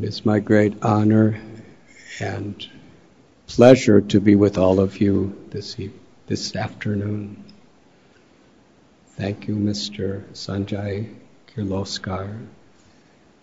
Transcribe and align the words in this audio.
It 0.00 0.08
is 0.08 0.24
my 0.24 0.40
great 0.40 0.82
honor 0.82 1.38
and 2.20 2.66
pleasure 3.46 4.00
to 4.00 4.18
be 4.18 4.34
with 4.34 4.56
all 4.56 4.80
of 4.80 4.98
you 4.98 5.38
this, 5.50 5.78
e- 5.78 5.90
this 6.26 6.56
afternoon. 6.56 7.44
Thank 9.18 9.46
you, 9.46 9.56
Mr. 9.56 10.24
Sanjay 10.32 11.12
Kirloskar 11.48 12.46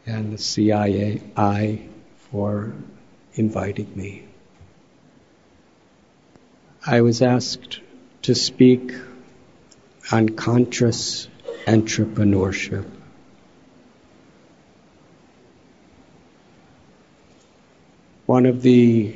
and 0.08 0.34
the 0.34 0.38
CII 0.38 1.90
for 2.32 2.74
inviting 3.36 3.96
me. 3.96 4.26
I 6.84 7.02
was 7.02 7.22
asked 7.22 7.82
to 8.24 8.34
speak 8.34 8.94
on 10.12 10.30
conscious 10.30 11.28
entrepreneurship. 11.68 12.97
One 18.28 18.46
of 18.46 18.62
the 18.62 19.16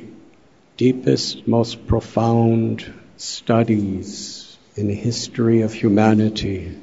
deepest, 0.78 1.46
most 1.46 1.86
profound 1.86 2.90
studies 3.18 4.56
in 4.74 4.88
the 4.88 4.94
history 4.94 5.60
of 5.60 5.74
humanity 5.74 6.78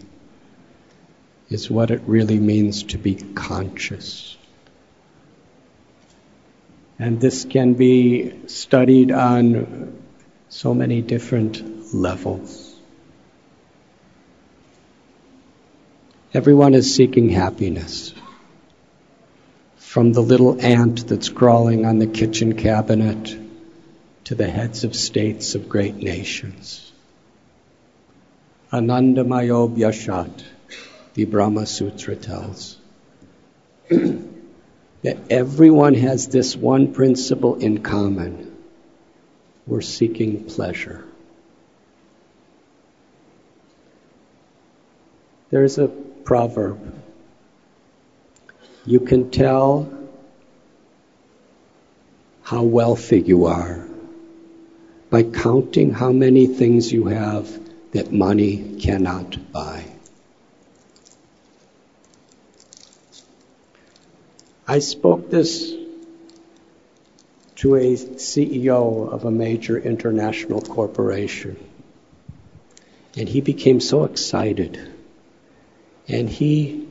is 1.49 1.71
what 1.71 1.89
it 1.89 2.03
really 2.05 2.37
means 2.37 2.83
to 2.83 2.99
be 2.99 3.15
conscious. 3.15 4.37
And 6.99 7.19
this 7.19 7.45
can 7.45 7.73
be 7.73 8.47
studied 8.47 9.11
on 9.11 9.99
so 10.49 10.75
many 10.75 11.01
different 11.01 11.95
levels. 11.95 12.75
Everyone 16.31 16.75
is 16.75 16.93
seeking 16.93 17.29
happiness. 17.29 18.13
From 19.89 20.13
the 20.13 20.21
little 20.21 20.61
ant 20.61 21.07
that's 21.07 21.29
crawling 21.29 21.83
on 21.83 21.97
the 21.97 22.05
kitchen 22.05 22.55
cabinet 22.55 23.35
to 24.25 24.35
the 24.35 24.47
heads 24.47 24.83
of 24.83 24.95
states 24.95 25.55
of 25.55 25.67
great 25.67 25.95
nations. 25.95 26.91
Ananda 28.71 29.23
Anandamayo 29.23 29.67
Vyashat, 29.75 30.43
the 31.15 31.25
Brahma 31.25 31.65
Sutra 31.65 32.15
tells. 32.15 32.77
that 33.89 35.17
everyone 35.31 35.95
has 35.95 36.27
this 36.27 36.55
one 36.55 36.93
principle 36.93 37.55
in 37.55 37.81
common 37.81 38.55
we're 39.65 39.81
seeking 39.81 40.43
pleasure. 40.43 41.03
There's 45.49 45.79
a 45.79 45.87
proverb. 45.87 46.99
You 48.85 48.99
can 48.99 49.31
tell 49.31 49.91
how 52.41 52.63
wealthy 52.63 53.21
you 53.21 53.45
are 53.45 53.87
by 55.09 55.23
counting 55.23 55.91
how 55.91 56.11
many 56.11 56.47
things 56.47 56.91
you 56.91 57.05
have 57.07 57.47
that 57.91 58.11
money 58.11 58.79
cannot 58.79 59.51
buy. 59.51 59.85
I 64.67 64.79
spoke 64.79 65.31
this 65.31 65.73
to 67.55 67.75
a 67.75 67.93
CEO 67.95 69.11
of 69.11 69.25
a 69.25 69.31
major 69.31 69.77
international 69.77 70.61
corporation. 70.61 71.57
And 73.17 73.27
he 73.27 73.41
became 73.41 73.79
so 73.79 74.05
excited. 74.05 74.79
And 76.07 76.29
he, 76.29 76.87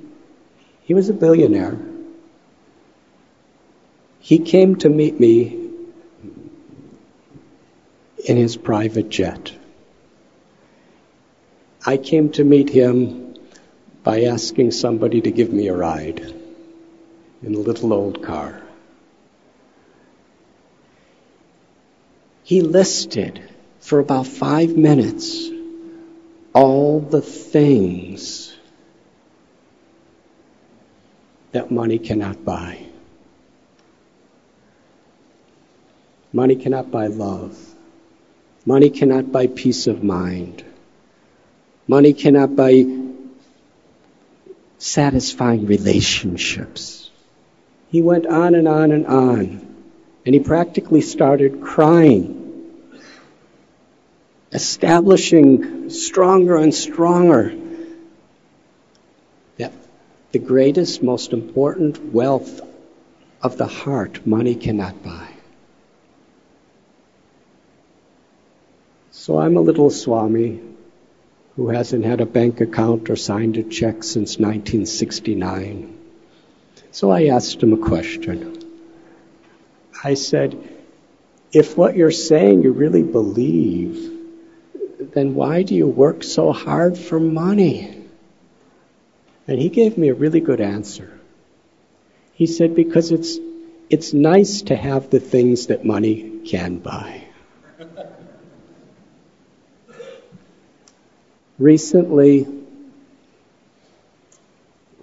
he 0.89 0.95
was 0.95 1.11
a 1.11 1.13
billionaire. 1.13 1.79
He 4.21 4.39
came 4.39 4.77
to 4.77 4.89
meet 4.89 5.21
me 5.21 5.69
in 8.25 8.39
his 8.39 8.57
private 8.57 9.11
jet. 9.11 9.53
I 11.85 11.99
came 11.99 12.31
to 12.31 12.43
meet 12.43 12.71
him 12.71 13.35
by 14.03 14.23
asking 14.23 14.71
somebody 14.71 15.21
to 15.21 15.31
give 15.31 15.53
me 15.53 15.69
a 15.69 15.77
ride 15.77 16.21
in 17.43 17.55
a 17.55 17.59
little 17.59 17.93
old 17.93 18.23
car. 18.23 18.63
He 22.45 22.63
listed 22.63 23.43
for 23.81 23.99
about 23.99 24.27
five 24.27 24.75
minutes 24.75 25.51
all 26.55 27.01
the 27.01 27.21
things 27.21 28.58
that 31.53 31.71
money 31.71 31.99
cannot 31.99 32.45
buy. 32.45 32.85
Money 36.33 36.57
cannot 36.57 36.91
buy 36.91 37.07
love. 37.07 37.59
Money 38.67 38.91
cannot 38.91 39.33
buy 39.33 39.47
peace 39.47 39.87
of 39.87 40.05
mind. 40.05 40.63
Money 41.87 42.13
cannot 42.13 42.55
buy 42.55 42.85
satisfying 44.77 45.67
relationships. 45.67 47.11
He 47.91 48.03
went 48.03 48.27
on 48.27 48.55
and 48.55 48.69
on 48.69 48.93
and 48.93 49.07
on. 49.07 49.77
And 50.27 50.35
he 50.35 50.41
practically 50.41 51.01
started 51.01 51.63
crying 51.63 52.39
establishing 54.53 55.91
stronger 55.91 56.57
and 56.57 56.75
stronger 56.75 57.53
the 60.33 60.39
greatest, 60.39 61.03
most 61.03 61.33
important 61.33 62.13
wealth 62.13 62.61
of 63.43 63.57
the 63.57 63.67
heart 63.67 64.27
money 64.27 64.55
cannot 64.55 65.03
buy. 65.03 65.29
So 69.11 69.39
I'm 69.39 69.57
a 69.57 69.61
little 69.61 69.91
Swami 69.91 70.61
who 71.57 71.69
hasn't 71.69 72.05
had 72.05 72.21
a 72.21 72.27
bank 72.27 72.61
account 72.61 73.11
or 73.11 73.17
signed 73.17 73.57
a 73.57 73.63
check 73.63 74.05
since 74.05 74.39
1969. 74.39 75.99
So 76.93 77.11
I 77.11 77.27
asked 77.27 77.63
him 77.63 77.73
a 77.73 77.79
question. 77.79 78.63
I 80.05 80.15
said, 80.15 80.57
if 81.53 81.77
what 81.77 81.97
you're 81.97 82.11
saying 82.11 82.63
you 82.63 82.73
really 82.73 83.03
believe, 83.03 84.19
then 85.15 85.35
why 85.35 85.63
do 85.63 85.75
you 85.75 85.87
work 85.87 86.23
so 86.23 86.53
hard 86.53 86.99
for 86.99 87.19
money? 87.19 87.98
And 89.49 89.59
he 89.59 89.71
gave 89.71 89.97
me 89.97 90.11
a 90.11 90.15
really 90.15 90.41
good 90.41 90.61
answer. 90.61 91.19
He 92.35 92.47
said, 92.47 92.77
because 92.77 93.11
it's, 93.11 93.39
it's 93.89 94.13
nice 94.13 94.63
to 94.63 94.77
have 94.77 95.09
the 95.09 95.21
things 95.21 95.69
that 95.69 95.85
money 95.85 96.41
can 96.47 96.79
buy. 96.79 97.25
Recently, 101.59 102.47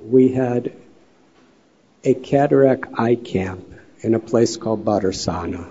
we 0.06 0.30
had 0.30 0.72
a 2.04 2.14
cataract 2.14 2.86
eye 2.98 3.16
camp 3.16 3.68
in 4.02 4.14
a 4.14 4.20
place 4.20 4.56
called 4.56 4.86
Badarsana. 4.86 5.68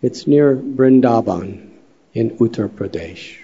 It's 0.00 0.26
near 0.26 0.56
Brindaban 0.56 1.70
in 2.14 2.38
Uttar 2.38 2.68
Pradesh. 2.68 3.43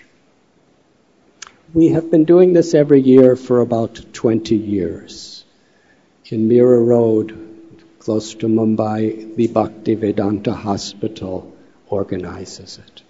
We 1.72 1.90
have 1.90 2.10
been 2.10 2.24
doing 2.24 2.52
this 2.52 2.74
every 2.74 3.00
year 3.00 3.36
for 3.36 3.60
about 3.60 4.12
20 4.12 4.56
years. 4.56 5.44
In 6.26 6.48
Mira 6.48 6.80
Road, 6.80 7.30
close 8.00 8.34
to 8.34 8.48
Mumbai, 8.48 9.36
the 9.36 9.46
Bhaktivedanta 9.46 10.52
Hospital 10.52 11.54
organizes 11.88 12.80
it. 12.84 13.02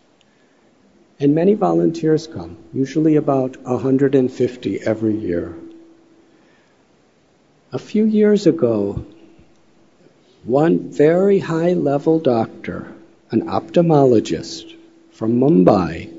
And 1.19 1.35
many 1.35 1.55
volunteers 1.55 2.27
come, 2.27 2.59
usually 2.75 3.17
about 3.17 3.57
150 3.63 4.81
every 4.83 5.17
year. 5.17 5.55
A 7.73 7.79
few 7.79 8.05
years 8.05 8.47
ago, 8.47 9.07
one 10.45 10.91
very 10.91 11.39
high 11.39 11.73
level 11.73 12.19
doctor, 12.19 12.93
an 13.31 13.47
ophthalmologist, 13.47 14.77
from 15.13 15.41
Mumbai 15.41 16.10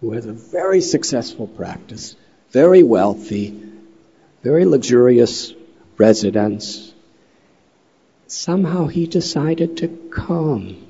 who 0.00 0.12
has 0.12 0.26
a 0.26 0.32
very 0.32 0.80
successful 0.80 1.46
practice, 1.46 2.16
very 2.50 2.82
wealthy, 2.82 3.62
very 4.42 4.64
luxurious 4.64 5.52
residence. 5.98 6.92
Somehow 8.26 8.86
he 8.86 9.06
decided 9.06 9.78
to 9.78 9.88
come. 10.10 10.86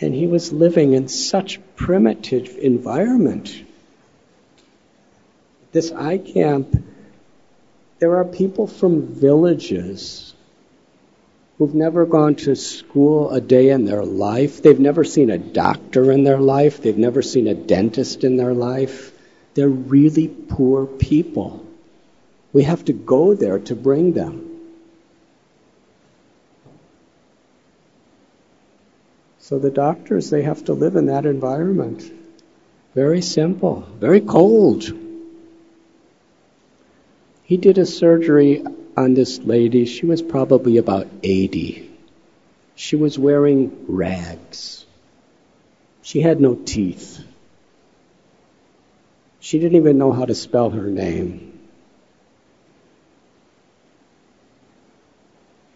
And 0.00 0.14
he 0.14 0.26
was 0.26 0.52
living 0.52 0.94
in 0.94 1.08
such 1.08 1.60
primitive 1.76 2.56
environment. 2.58 3.62
This 5.72 5.92
eye 5.92 6.18
camp, 6.18 6.82
there 7.98 8.16
are 8.16 8.24
people 8.24 8.66
from 8.66 9.06
villages 9.06 10.31
who've 11.62 11.76
never 11.76 12.06
gone 12.06 12.34
to 12.34 12.56
school 12.56 13.30
a 13.30 13.40
day 13.40 13.68
in 13.68 13.84
their 13.84 14.04
life. 14.04 14.62
They've 14.62 14.80
never 14.80 15.04
seen 15.04 15.30
a 15.30 15.38
doctor 15.38 16.10
in 16.10 16.24
their 16.24 16.40
life. 16.40 16.82
They've 16.82 16.98
never 16.98 17.22
seen 17.22 17.46
a 17.46 17.54
dentist 17.54 18.24
in 18.24 18.36
their 18.36 18.52
life. 18.52 19.12
They're 19.54 19.68
really 19.68 20.26
poor 20.26 20.86
people. 20.86 21.64
We 22.52 22.64
have 22.64 22.84
to 22.86 22.92
go 22.92 23.34
there 23.34 23.60
to 23.60 23.76
bring 23.76 24.12
them. 24.12 24.58
So 29.38 29.60
the 29.60 29.70
doctors, 29.70 30.30
they 30.30 30.42
have 30.42 30.64
to 30.64 30.72
live 30.72 30.96
in 30.96 31.06
that 31.06 31.26
environment. 31.26 32.02
Very 32.92 33.22
simple, 33.22 33.86
very 34.00 34.20
cold. 34.20 34.90
He 37.44 37.56
did 37.56 37.78
a 37.78 37.86
surgery 37.86 38.64
on 38.96 39.14
this 39.14 39.38
lady. 39.38 39.84
She 39.84 40.06
was 40.06 40.22
probably 40.22 40.76
about 40.76 41.08
80. 41.22 41.90
She 42.74 42.96
was 42.96 43.18
wearing 43.18 43.84
rags. 43.88 44.84
She 46.02 46.20
had 46.20 46.40
no 46.40 46.54
teeth. 46.54 47.20
She 49.40 49.58
didn't 49.58 49.76
even 49.76 49.98
know 49.98 50.12
how 50.12 50.24
to 50.24 50.34
spell 50.34 50.70
her 50.70 50.88
name. 50.88 51.58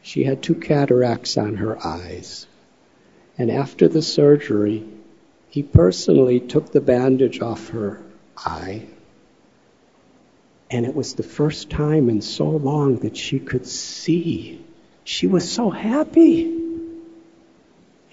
She 0.03 0.25
had 0.25 0.43
two 0.43 0.55
cataracts 0.55 1.37
on 1.37 1.57
her 1.57 1.85
eyes. 1.85 2.47
And 3.39 3.51
after 3.51 3.89
the 3.89 4.03
surgery, 4.03 4.87
he 5.51 5.63
personally 5.63 6.41
took 6.41 6.71
the 6.71 6.81
bandage 6.81 7.41
off 7.41 7.71
her 7.71 8.01
eye. 8.37 8.87
And 10.71 10.85
it 10.85 10.95
was 10.95 11.15
the 11.15 11.23
first 11.23 11.71
time 11.71 12.09
in 12.09 12.21
so 12.21 12.49
long 12.49 12.99
that 12.99 13.17
she 13.17 13.39
could 13.39 13.67
see. 13.67 14.65
She 15.05 15.27
was 15.27 15.49
so 15.49 15.71
happy. 15.71 16.53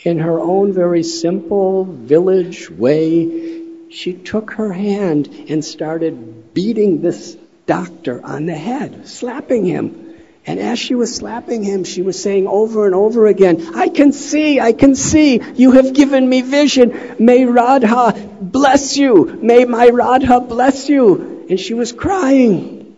In 0.03 0.19
her 0.19 0.39
own 0.39 0.73
very 0.73 1.01
simple 1.01 1.85
village 1.85 2.69
way, 2.69 3.63
she 3.89 4.13
took 4.13 4.51
her 4.51 4.71
hand 4.71 5.29
and 5.49 5.63
started 5.63 6.53
beating 6.53 7.01
this 7.01 7.35
doctor 7.65 8.23
on 8.23 8.45
the 8.45 8.55
head, 8.55 9.07
slapping 9.07 9.65
him. 9.65 10.13
And 10.45 10.59
as 10.59 10.77
she 10.77 10.93
was 10.93 11.15
slapping 11.15 11.63
him, 11.63 11.85
she 11.85 12.01
was 12.01 12.21
saying 12.21 12.47
over 12.47 12.85
and 12.85 12.93
over 12.93 13.27
again, 13.27 13.75
I 13.75 13.87
can 13.87 14.11
see, 14.11 14.59
I 14.59 14.73
can 14.73 14.93
see, 14.93 15.41
you 15.55 15.71
have 15.71 15.93
given 15.93 16.27
me 16.27 16.41
vision. 16.41 17.15
May 17.17 17.45
Radha 17.45 18.11
bless 18.41 18.97
you. 18.97 19.39
May 19.41 19.63
my 19.63 19.87
Radha 19.87 20.41
bless 20.41 20.89
you. 20.89 21.32
And 21.49 21.59
she 21.59 21.73
was 21.73 21.91
crying. 21.91 22.95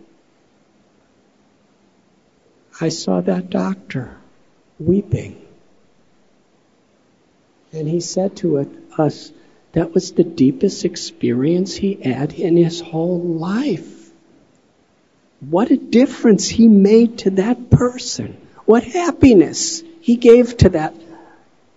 I 2.80 2.90
saw 2.90 3.20
that 3.22 3.50
doctor 3.50 4.16
weeping. 4.78 5.40
And 7.72 7.88
he 7.88 8.00
said 8.00 8.36
to 8.38 8.70
us, 8.96 9.32
that 9.72 9.92
was 9.92 10.12
the 10.12 10.24
deepest 10.24 10.84
experience 10.84 11.74
he 11.74 11.94
had 11.94 12.32
in 12.32 12.56
his 12.56 12.80
whole 12.80 13.20
life. 13.20 14.10
What 15.40 15.70
a 15.70 15.76
difference 15.76 16.48
he 16.48 16.68
made 16.68 17.18
to 17.18 17.30
that 17.30 17.70
person. 17.70 18.38
What 18.64 18.84
happiness 18.84 19.82
he 20.00 20.16
gave 20.16 20.56
to 20.58 20.70
that 20.70 20.94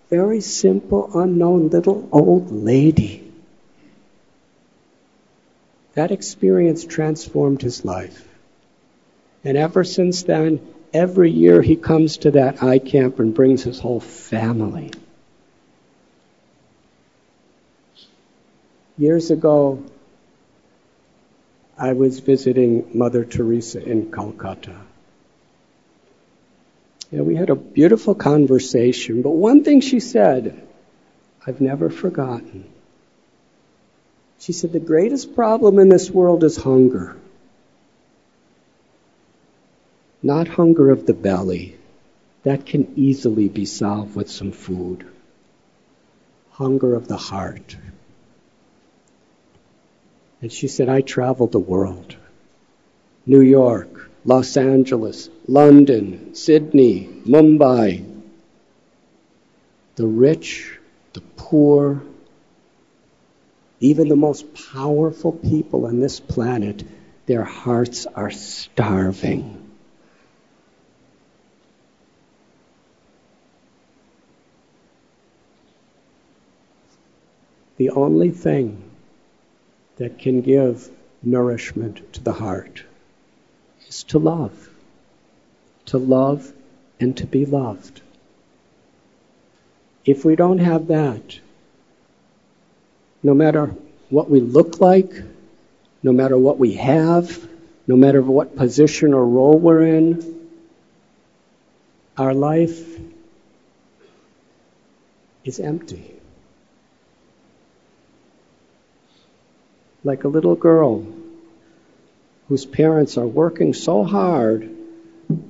very 0.10 0.42
simple, 0.42 1.12
unknown 1.14 1.70
little 1.70 2.08
old 2.12 2.52
lady. 2.52 3.29
That 6.00 6.12
experience 6.12 6.86
transformed 6.86 7.62
his 7.62 7.84
life. 7.84 8.26
And 9.44 9.58
ever 9.58 9.84
since 9.84 10.24
then, 10.24 10.66
every 10.94 11.30
year 11.30 11.62
he 11.62 11.76
comes 11.76 12.16
to 12.20 12.32
that 12.32 12.64
eye 12.64 12.80
camp 12.80 13.20
and 13.20 13.34
brings 13.34 13.64
his 13.64 13.82
whole 13.82 14.00
family. 14.00 14.92
Years 18.98 19.30
ago, 19.30 19.84
I 21.78 21.92
was 21.92 22.22
visiting 22.22 22.98
Mother 22.98 23.26
Teresa 23.26 23.84
in 23.84 24.10
Calcutta. 24.10 24.78
Yeah, 27.12 27.24
we 27.24 27.36
had 27.36 27.50
a 27.50 27.56
beautiful 27.56 28.16
conversation, 28.16 29.22
but 29.22 29.32
one 29.32 29.66
thing 29.66 29.82
she 29.82 30.00
said, 30.00 30.66
I've 31.46 31.60
never 31.60 31.90
forgotten. 31.90 32.72
She 34.40 34.54
said, 34.54 34.72
The 34.72 34.80
greatest 34.80 35.36
problem 35.36 35.80
in 35.80 35.90
this 35.90 36.10
world 36.10 36.44
is 36.44 36.58
hunger. 36.58 37.18
Not 40.24 40.48
hunger 40.48 40.90
of 40.90 41.06
the 41.06 41.14
belly. 41.14 41.76
That 42.44 42.66
can 42.66 42.94
easily 42.96 43.50
be 43.50 43.66
solved 43.66 44.16
with 44.16 44.32
some 44.32 44.54
food. 44.54 45.06
Hunger 46.52 46.96
of 46.96 47.08
the 47.08 47.18
heart. 47.18 47.76
And 50.42 50.52
she 50.52 50.70
said, 50.70 50.88
I 50.88 51.02
traveled 51.02 51.52
the 51.52 51.60
world 51.60 52.16
New 53.26 53.42
York, 53.42 54.10
Los 54.24 54.56
Angeles, 54.56 55.30
London, 55.48 56.34
Sydney, 56.34 57.10
Mumbai. 57.26 58.06
The 59.96 60.08
rich, 60.08 60.80
the 61.12 61.22
poor, 61.36 62.02
even 63.80 64.10
the 64.10 64.16
most 64.16 64.54
powerful 64.74 65.32
people 65.32 65.86
on 65.86 66.00
this 66.00 66.20
planet, 66.20 66.84
their 67.26 67.44
hearts 67.44 68.06
are 68.06 68.32
starving. 68.32 69.56
The 77.78 77.92
only 77.92 78.32
thing 78.32 78.84
that 79.96 80.20
can 80.20 80.42
give 80.42 80.90
nourishment 81.24 82.14
to 82.14 82.22
the 82.22 82.34
heart 82.34 82.84
is 83.88 84.04
to 84.06 84.20
love. 84.20 84.70
To 85.88 85.98
love 85.98 86.52
and 87.00 87.16
to 87.18 87.26
be 87.26 87.46
loved. 87.46 88.02
If 90.04 90.26
we 90.26 90.36
don't 90.36 90.58
have 90.58 90.88
that, 90.88 91.40
no 93.24 93.34
matter 93.34 93.74
what 94.10 94.30
we 94.30 94.40
look 94.40 94.80
like, 94.80 95.12
no 96.04 96.12
matter 96.12 96.38
what 96.38 96.58
we 96.58 96.74
have, 96.74 97.48
no 97.88 97.96
matter 97.96 98.22
what 98.22 98.56
position 98.56 99.14
or 99.14 99.26
role 99.26 99.58
we're 99.58 99.84
in, 99.84 100.50
our 102.18 102.34
life 102.34 102.80
is 105.44 105.60
empty. 105.60 106.20
like 110.04 110.24
a 110.24 110.28
little 110.28 110.56
girl 110.56 111.06
whose 112.48 112.66
parents 112.66 113.18
are 113.18 113.28
working 113.28 113.74
so 113.74 114.04
hard, 114.04 114.70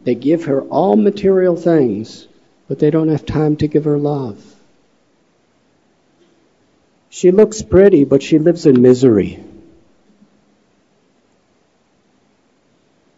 they 0.03 0.15
give 0.15 0.45
her 0.45 0.61
all 0.61 0.95
material 0.95 1.55
things, 1.55 2.27
but 2.67 2.79
they 2.79 2.89
don't 2.89 3.09
have 3.09 3.25
time 3.25 3.55
to 3.57 3.67
give 3.67 3.85
her 3.85 3.97
love. 3.97 4.43
She 7.09 7.31
looks 7.31 7.61
pretty, 7.61 8.03
but 8.03 8.21
she 8.21 8.37
lives 8.37 8.65
in 8.65 8.81
misery. 8.81 9.43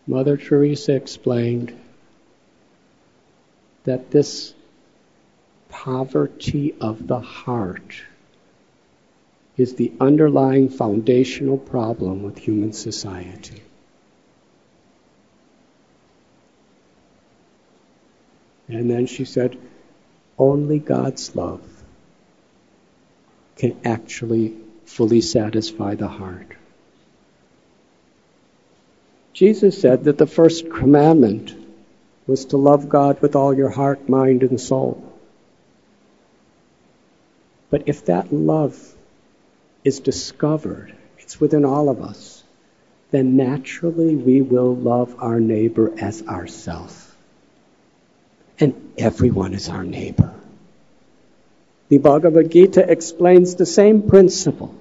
Mother 0.07 0.37
Teresa 0.37 0.95
explained 0.95 1.77
that 3.83 4.11
this 4.11 4.53
poverty 5.69 6.75
of 6.79 7.07
the 7.07 7.19
heart 7.19 8.03
is 9.57 9.75
the 9.75 9.91
underlying 9.99 10.69
foundational 10.69 11.57
problem 11.57 12.23
with 12.23 12.37
human 12.37 12.73
society. 12.73 13.61
And 18.67 18.89
then 18.89 19.05
she 19.05 19.25
said, 19.25 19.57
only 20.37 20.79
God's 20.79 21.35
love 21.35 21.61
can 23.61 23.79
actually 23.85 24.55
fully 24.85 25.21
satisfy 25.21 25.93
the 25.93 26.07
heart. 26.07 26.47
Jesus 29.33 29.79
said 29.79 30.05
that 30.05 30.17
the 30.17 30.25
first 30.25 30.71
commandment 30.71 31.53
was 32.25 32.45
to 32.45 32.57
love 32.57 32.89
God 32.89 33.21
with 33.21 33.35
all 33.35 33.53
your 33.53 33.69
heart, 33.69 34.09
mind, 34.09 34.41
and 34.41 34.59
soul. 34.59 35.13
But 37.69 37.83
if 37.85 38.05
that 38.05 38.33
love 38.33 38.75
is 39.83 39.99
discovered, 39.99 40.95
it's 41.19 41.39
within 41.39 41.63
all 41.63 41.89
of 41.89 42.01
us, 42.01 42.43
then 43.11 43.35
naturally 43.35 44.15
we 44.15 44.41
will 44.41 44.75
love 44.75 45.17
our 45.19 45.39
neighbor 45.39 45.93
as 45.99 46.23
ourself. 46.23 47.15
And 48.59 48.93
everyone 48.97 49.53
is 49.53 49.69
our 49.69 49.83
neighbor. 49.83 50.40
The 51.91 51.97
Bhagavad 51.97 52.49
Gita 52.49 52.89
explains 52.89 53.55
the 53.55 53.65
same 53.65 54.03
principle. 54.03 54.73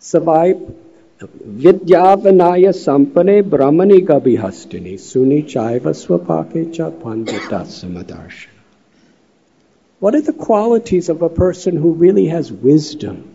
Savai 0.00 0.54
Vidyavanaya 1.20 2.72
Sampane 2.72 3.42
Brahmani 3.42 4.06
Gabihastini 4.06 4.94
Suni 4.94 5.42
Chaiva 5.42 5.92
Swapake 6.00 6.72
Cha 6.72 6.90
Pandita 6.90 8.46
What 9.98 10.14
are 10.14 10.20
the 10.20 10.32
qualities 10.32 11.08
of 11.08 11.22
a 11.22 11.28
person 11.28 11.76
who 11.76 11.94
really 11.94 12.26
has 12.26 12.52
wisdom? 12.52 13.32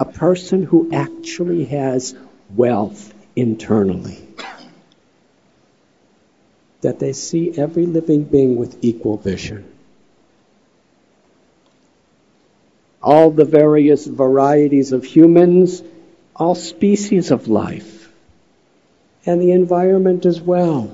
a 0.00 0.04
person 0.04 0.64
who 0.64 0.90
actually 0.92 1.66
has 1.66 2.16
wealth 2.50 3.14
internally. 3.36 4.18
That 6.80 6.98
they 6.98 7.12
see 7.12 7.56
every 7.56 7.86
living 7.86 8.24
being 8.24 8.56
with 8.56 8.76
equal 8.82 9.18
vision. 9.18 9.70
All 13.04 13.30
the 13.30 13.44
various 13.44 14.06
varieties 14.06 14.92
of 14.92 15.04
humans, 15.04 15.82
all 16.34 16.54
species 16.54 17.30
of 17.30 17.48
life, 17.48 18.10
and 19.26 19.42
the 19.42 19.52
environment 19.52 20.24
as 20.24 20.40
well. 20.40 20.90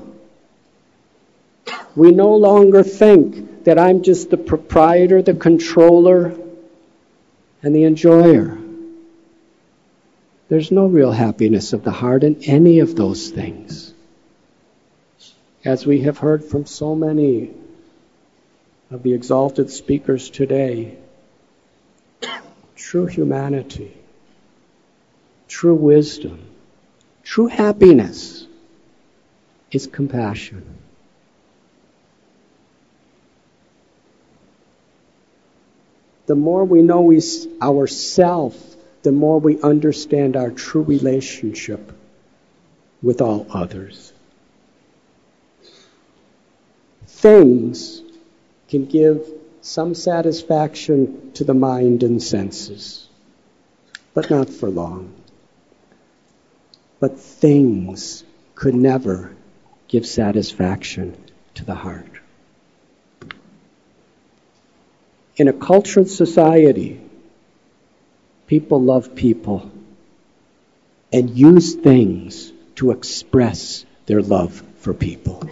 We 1.95 2.11
no 2.11 2.35
longer 2.35 2.83
think 2.83 3.63
that 3.65 3.79
I'm 3.79 4.03
just 4.03 4.29
the 4.29 4.37
proprietor, 4.37 5.23
the 5.23 5.35
controller, 5.35 6.37
and 7.63 7.75
the 7.75 7.85
enjoyer. 7.85 8.59
There's 10.49 10.73
no 10.73 10.87
real 10.87 11.13
happiness 11.13 11.73
of 11.73 11.85
the 11.85 11.93
heart 11.93 12.25
in 12.25 12.43
any 12.43 12.81
of 12.81 12.97
those 12.97 13.31
things. 13.31 13.95
As 15.65 15.87
we 15.87 16.01
have 16.01 16.19
heard 16.19 16.45
from 16.45 16.67
so 16.67 16.97
many 16.97 17.53
of 18.91 19.05
the 19.05 19.13
exalted 19.13 19.71
speakers 19.71 20.29
today, 20.29 20.97
true 22.91 23.07
humanity, 23.07 23.97
true 25.47 25.77
wisdom, 25.77 26.41
true 27.23 27.47
happiness 27.47 28.49
is 29.71 29.87
compassion. 29.87 30.77
The 36.27 36.35
more 36.35 36.65
we 36.65 36.83
know 36.83 37.03
we, 37.03 37.21
ourself 37.63 38.57
the 39.03 39.13
more 39.13 39.39
we 39.39 39.63
understand 39.63 40.35
our 40.35 40.51
true 40.51 40.83
relationship 40.83 41.93
with 43.03 43.21
all 43.21 43.47
others. 43.51 44.13
Things 47.07 48.03
can 48.69 48.87
give 48.87 49.40
some 49.61 49.95
satisfaction 49.95 51.33
to 51.35 51.45
the 51.45 51.55
mind 51.55 52.03
and 52.03 52.23
senses, 52.23 53.09
but 54.15 54.31
not 54.31 54.49
for 54.49 54.69
long. 54.69 55.15
But 56.99 57.19
things 57.19 58.25
could 58.55 58.75
never 58.75 59.35
give 59.89 60.07
satisfaction 60.07 61.17
to 61.55 61.65
the 61.65 61.75
heart. 61.75 62.11
In 65.37 65.49
a 65.49 65.53
cultured 65.53 66.09
society, 66.09 67.01
People 68.51 68.83
love 68.83 69.15
people 69.15 69.71
and 71.13 71.31
use 71.31 71.77
things 71.77 72.53
to 72.75 72.91
express 72.91 73.87
their 74.07 74.23
love 74.23 74.65
for 74.79 74.93
people. 74.93 75.49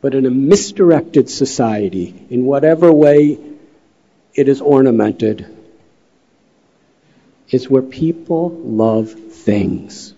But 0.00 0.14
in 0.14 0.26
a 0.26 0.30
misdirected 0.30 1.28
society, 1.28 2.26
in 2.30 2.44
whatever 2.44 2.92
way 2.92 3.38
it 4.34 4.48
is 4.48 4.60
ornamented, 4.60 5.46
is 7.50 7.68
where 7.68 7.82
people 7.82 8.50
love 8.50 9.10
things. 9.10 10.14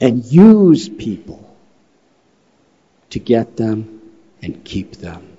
And 0.00 0.24
use 0.24 0.88
people 0.88 1.56
to 3.10 3.18
get 3.18 3.56
them 3.56 4.02
and 4.42 4.62
keep 4.64 4.96
them. 4.96 5.34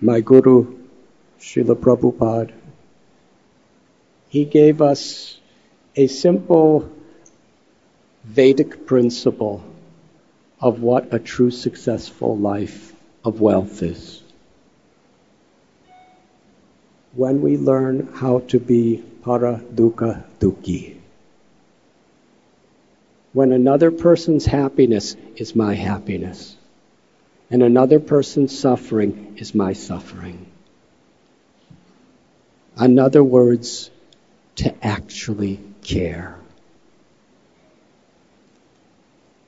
my 0.00 0.20
Guru, 0.20 0.78
Srila 1.38 1.74
Prabhupada, 1.76 2.52
he 4.30 4.44
gave 4.44 4.80
us 4.80 5.38
a 5.96 6.06
simple 6.06 6.90
Vedic 8.24 8.86
principle 8.86 9.62
of 10.60 10.82
what 10.82 11.12
a 11.12 11.18
true 11.18 11.50
successful 11.50 12.36
life 12.36 12.92
of 13.24 13.40
wealth 13.40 13.82
is. 13.82 14.22
When 17.14 17.42
we 17.42 17.56
learn 17.56 18.08
how 18.14 18.40
to 18.48 18.60
be 18.60 19.02
para 19.22 19.60
dukkha 19.74 20.22
dukhi. 20.38 20.96
When 23.32 23.52
another 23.52 23.90
person's 23.90 24.46
happiness 24.46 25.16
is 25.36 25.56
my 25.56 25.74
happiness 25.74 26.56
and 27.50 27.62
another 27.62 27.98
person's 27.98 28.56
suffering 28.56 29.34
is 29.38 29.54
my 29.54 29.72
suffering. 29.72 30.46
In 32.78 32.98
other 32.98 33.24
words, 33.24 33.90
to 34.60 34.86
actually 34.86 35.58
care. 35.80 36.36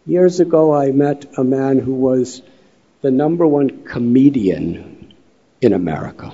Years 0.06 0.40
ago, 0.40 0.74
I 0.74 0.90
met 0.90 1.26
a 1.36 1.44
man 1.44 1.78
who 1.78 1.92
was 1.92 2.40
the 3.02 3.10
number 3.10 3.46
one 3.46 3.84
comedian 3.84 5.14
in 5.60 5.74
America. 5.74 6.32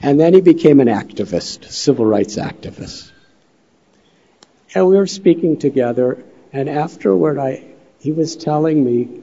And 0.00 0.18
then 0.18 0.32
he 0.32 0.40
became 0.40 0.80
an 0.80 0.88
activist, 0.88 1.70
civil 1.70 2.06
rights 2.06 2.36
activist. 2.36 3.12
And 4.74 4.88
we 4.88 4.96
were 4.96 5.06
speaking 5.06 5.58
together, 5.58 6.24
and 6.50 6.68
afterward, 6.68 7.38
I, 7.38 7.62
he 8.00 8.12
was 8.12 8.36
telling 8.36 8.82
me 8.82 9.20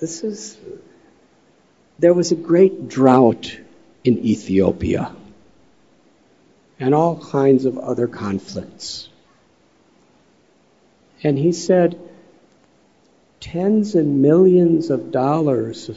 this 0.00 0.24
is, 0.24 0.56
there 1.98 2.14
was 2.14 2.32
a 2.32 2.36
great 2.36 2.88
drought 2.88 3.54
in 4.04 4.18
Ethiopia 4.24 5.14
and 6.82 6.96
all 6.96 7.16
kinds 7.16 7.64
of 7.64 7.78
other 7.78 8.08
conflicts. 8.08 9.08
And 11.22 11.38
he 11.38 11.52
said, 11.52 11.96
tens 13.38 13.94
and 13.94 14.20
millions 14.20 14.90
of 14.90 15.12
dollars 15.12 15.90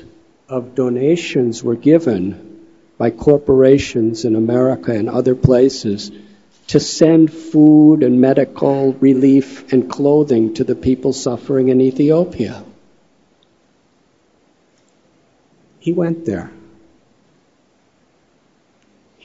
of 0.47 0.75
donations 0.75 1.63
were 1.63 1.75
given 1.75 2.67
by 2.99 3.09
corporations 3.09 4.25
in 4.25 4.35
America 4.35 4.91
and 4.91 5.09
other 5.09 5.33
places 5.33 6.11
to 6.67 6.79
send 6.79 7.33
food 7.33 8.03
and 8.03 8.21
medical 8.21 8.93
relief 8.93 9.73
and 9.73 9.89
clothing 9.89 10.53
to 10.53 10.63
the 10.63 10.75
people 10.75 11.13
suffering 11.13 11.69
in 11.69 11.81
Ethiopia. 11.81 12.63
He 15.79 15.93
went 15.93 16.25
there. 16.25 16.51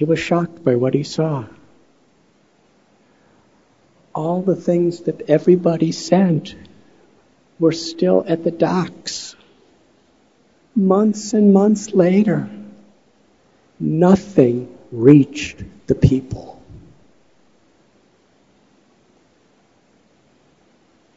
He 0.01 0.07
was 0.07 0.19
shocked 0.19 0.65
by 0.65 0.77
what 0.77 0.95
he 0.95 1.03
saw. 1.03 1.45
All 4.15 4.41
the 4.41 4.57
things 4.57 5.01
that 5.01 5.29
everybody 5.29 5.93
sent 5.93 6.57
were 7.59 7.73
still 7.73 8.25
at 8.27 8.43
the 8.43 8.51
docks. 8.51 9.37
Months 10.75 11.35
and 11.35 11.53
months 11.53 11.93
later, 11.93 12.49
nothing 13.79 14.75
reached 14.91 15.63
the 15.87 15.95
people. 15.95 16.63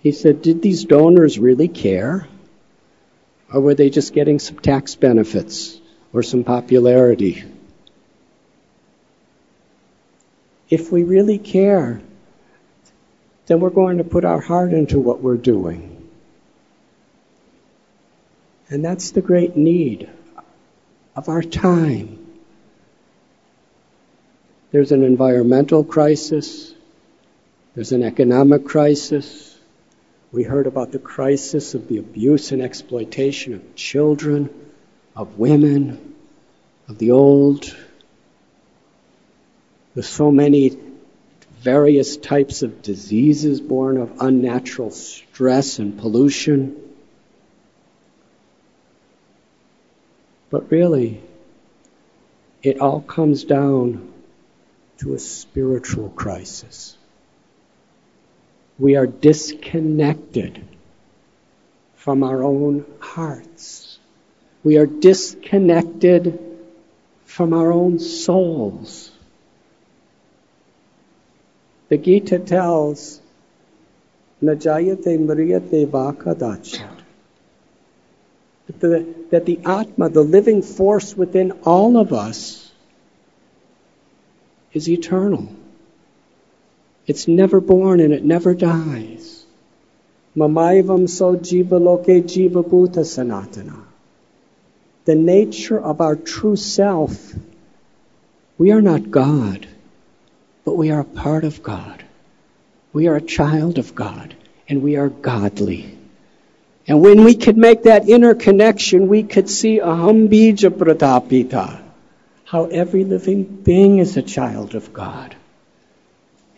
He 0.01 0.11
said, 0.11 0.41
Did 0.41 0.61
these 0.61 0.83
donors 0.83 1.39
really 1.39 1.69
care? 1.69 2.27
Or 3.53 3.61
were 3.61 3.75
they 3.75 3.89
just 3.89 4.13
getting 4.13 4.39
some 4.39 4.59
tax 4.59 4.95
benefits 4.95 5.79
or 6.11 6.21
some 6.21 6.43
popularity? 6.43 7.45
If 10.74 10.92
we 10.92 11.03
really 11.03 11.38
care, 11.38 12.01
then 13.46 13.60
we're 13.60 13.70
going 13.70 14.00
to 14.00 14.03
put 14.03 14.25
our 14.25 14.42
heart 14.42 14.74
into 14.74 15.00
what 15.00 15.22
we're 15.22 15.38
doing. 15.38 16.10
And 18.70 18.84
that's 18.84 19.12
the 19.12 19.22
great 19.22 19.56
need 19.56 20.10
of 21.15 21.30
our 21.30 21.44
time. 21.44 22.25
There's 24.72 24.92
an 24.92 25.03
environmental 25.03 25.84
crisis. 25.84 26.74
There's 27.75 27.92
an 27.92 28.01
economic 28.01 28.65
crisis. 28.65 29.56
We 30.32 30.42
heard 30.42 30.65
about 30.65 30.92
the 30.92 30.98
crisis 30.98 31.75
of 31.75 31.88
the 31.88 32.00
abuse 32.00 32.51
and 32.51 32.63
exploitation 32.63 33.53
of 33.53 33.75
children, 33.75 34.50
of 35.15 35.38
women, 35.38 36.15
of 36.88 36.98
the 36.98 37.12
old. 37.12 37.75
There's 39.93 40.07
so 40.07 40.31
many 40.31 40.77
various 41.62 42.17
types 42.17 42.62
of 42.62 42.81
diseases 42.81 43.62
born 43.62 43.97
of 43.97 44.17
unnatural 44.19 44.91
stress 44.91 45.79
and 45.79 45.97
pollution. 45.97 46.75
But 50.50 50.69
really, 50.71 51.21
it 52.62 52.79
all 52.79 53.01
comes 53.01 53.43
down 53.43 54.12
to 55.00 55.13
a 55.13 55.19
spiritual 55.19 56.09
crisis 56.09 56.97
we 58.79 58.97
are 58.97 59.07
disconnected 59.07 60.62
from 61.95 62.21
our 62.21 62.43
own 62.43 62.85
hearts. 63.00 63.97
We 64.62 64.77
are 64.77 64.85
disconnected 64.85 66.38
from 67.23 67.53
our 67.53 67.71
own 67.71 68.00
souls. 68.00 69.12
The 71.93 72.00
Gita 72.00 72.39
tells 72.39 73.21
Najayate 74.41 75.15
Mriyate 75.19 75.85
Vakadachat. 75.85 76.89
That 78.65 78.79
the, 78.79 79.05
that 79.29 79.45
the 79.45 79.59
Atma, 79.63 80.09
the 80.09 80.23
living 80.23 80.63
force 80.63 81.15
within 81.15 81.51
all 81.65 81.97
of 81.97 82.12
us, 82.12 82.71
is 84.73 84.89
eternal. 84.89 85.47
It's 87.05 87.27
never 87.27 87.62
born 87.62 88.00
and 88.00 88.12
it 88.12 88.25
never 88.25 88.55
dies. 88.55 89.45
Mamaivam 90.35 91.07
so 91.07 91.35
jiva 91.35 91.79
loke 91.79 92.07
jiva 92.07 92.63
bhuta 92.63 93.03
sanatana. 93.05 93.83
The 95.05 95.13
nature 95.13 95.79
of 95.79 96.01
our 96.01 96.15
true 96.15 96.55
self. 96.55 97.35
We 98.57 98.71
are 98.71 98.81
not 98.81 99.12
God, 99.12 99.67
but 100.65 100.75
we 100.75 100.91
are 100.91 101.01
a 101.01 101.05
part 101.05 101.43
of 101.43 101.62
God. 101.62 102.03
We 102.93 103.08
are 103.08 103.15
a 103.15 103.22
child 103.22 103.77
of 103.77 103.96
God, 103.96 104.36
and 104.70 104.82
we 104.82 104.96
are 104.98 105.10
godly. 105.10 105.98
And 106.88 107.01
when 107.01 107.24
we 107.24 107.36
could 107.36 107.58
make 107.58 107.84
that 107.84 108.10
inner 108.10 108.36
connection, 108.36 109.08
we 109.08 109.24
could 109.24 109.50
see 109.50 109.79
aham 109.79 110.27
bija 110.27 110.70
pratapita, 110.70 111.82
how 112.46 112.65
every 112.65 113.03
living 113.03 113.43
being 113.43 114.00
is 114.00 114.17
a 114.17 114.22
child 114.22 114.75
of 114.75 114.93
God. 114.93 115.36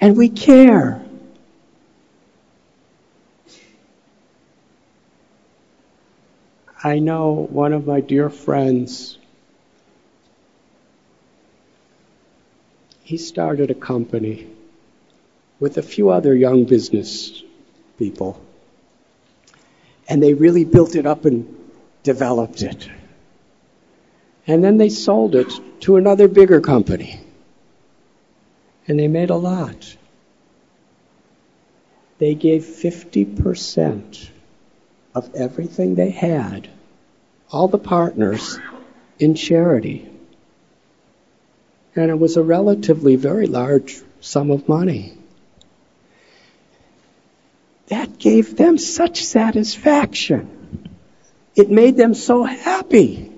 And 0.02 0.18
we 0.18 0.30
care. 0.30 1.02
I 6.84 7.00
know 7.00 7.48
one 7.50 7.74
of 7.74 7.88
my 7.88 8.02
dear 8.02 8.30
friends, 8.30 9.18
he 13.06 13.18
started 13.18 13.70
a 13.70 13.76
company 13.76 14.48
with 15.60 15.78
a 15.78 15.84
few 15.84 16.10
other 16.10 16.34
young 16.34 16.66
business 16.66 17.44
people. 18.00 18.44
And 20.10 20.22
they 20.24 20.34
really 20.34 20.66
built 20.66 20.96
it 20.96 21.06
up 21.06 21.24
and 21.26 21.56
developed 22.02 22.64
it. 22.64 22.90
And 24.48 24.64
then 24.64 24.78
they 24.78 24.90
sold 24.90 25.36
it 25.36 25.54
to 25.82 25.98
another 25.98 26.28
bigger 26.28 26.62
company. 26.62 27.20
And 28.88 29.00
they 29.00 29.08
made 29.08 29.30
a 29.30 29.36
lot. 29.36 29.96
They 32.18 32.34
gave 32.34 32.64
50% 32.64 34.30
of 35.14 35.36
everything 35.36 35.94
they 35.94 36.10
had, 36.10 36.70
all 37.52 37.68
the 37.68 37.78
partners, 37.78 38.60
in 39.20 39.36
charity. 39.36 40.10
And 41.96 42.12
it 42.12 42.20
was 42.20 42.36
a 42.36 42.44
relatively 42.44 43.16
very 43.16 43.48
large 43.48 44.02
sum 44.20 44.52
of 44.52 44.68
money. 44.68 45.18
That 47.88 48.18
gave 48.18 48.58
them 48.58 48.78
such 48.78 49.24
satisfaction. 49.24 50.90
It 51.56 51.70
made 51.70 51.96
them 51.96 52.14
so 52.14 52.44
happy. 52.44 53.32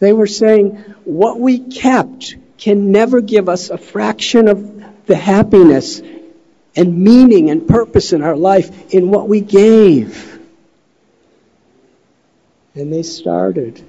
They 0.00 0.12
were 0.12 0.26
saying, 0.26 0.76
what 1.04 1.38
we 1.38 1.58
kept 1.58 2.36
can 2.56 2.90
never 2.90 3.20
give 3.20 3.48
us 3.48 3.70
a 3.70 3.78
fraction 3.78 4.48
of 4.48 5.06
the 5.06 5.16
happiness 5.16 6.00
and 6.74 6.98
meaning 6.98 7.50
and 7.50 7.66
purpose 7.66 8.12
in 8.12 8.22
our 8.22 8.36
life 8.36 8.92
in 8.94 9.10
what 9.10 9.28
we 9.28 9.40
gave. 9.40 10.38
And 12.74 12.92
they 12.92 13.02
started 13.02 13.82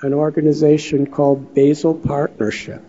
an 0.00 0.12
organization 0.12 1.06
called 1.06 1.54
Basil 1.54 1.94
Partnership 1.94 2.82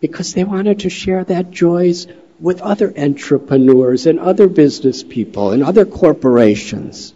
because 0.00 0.34
they 0.34 0.44
wanted 0.44 0.80
to 0.80 0.90
share 0.90 1.24
that 1.24 1.50
joys 1.50 2.06
with 2.40 2.60
other 2.60 2.92
entrepreneurs 2.96 4.06
and 4.06 4.20
other 4.20 4.48
business 4.48 5.02
people 5.02 5.50
and 5.50 5.64
other 5.64 5.84
corporations. 5.84 7.12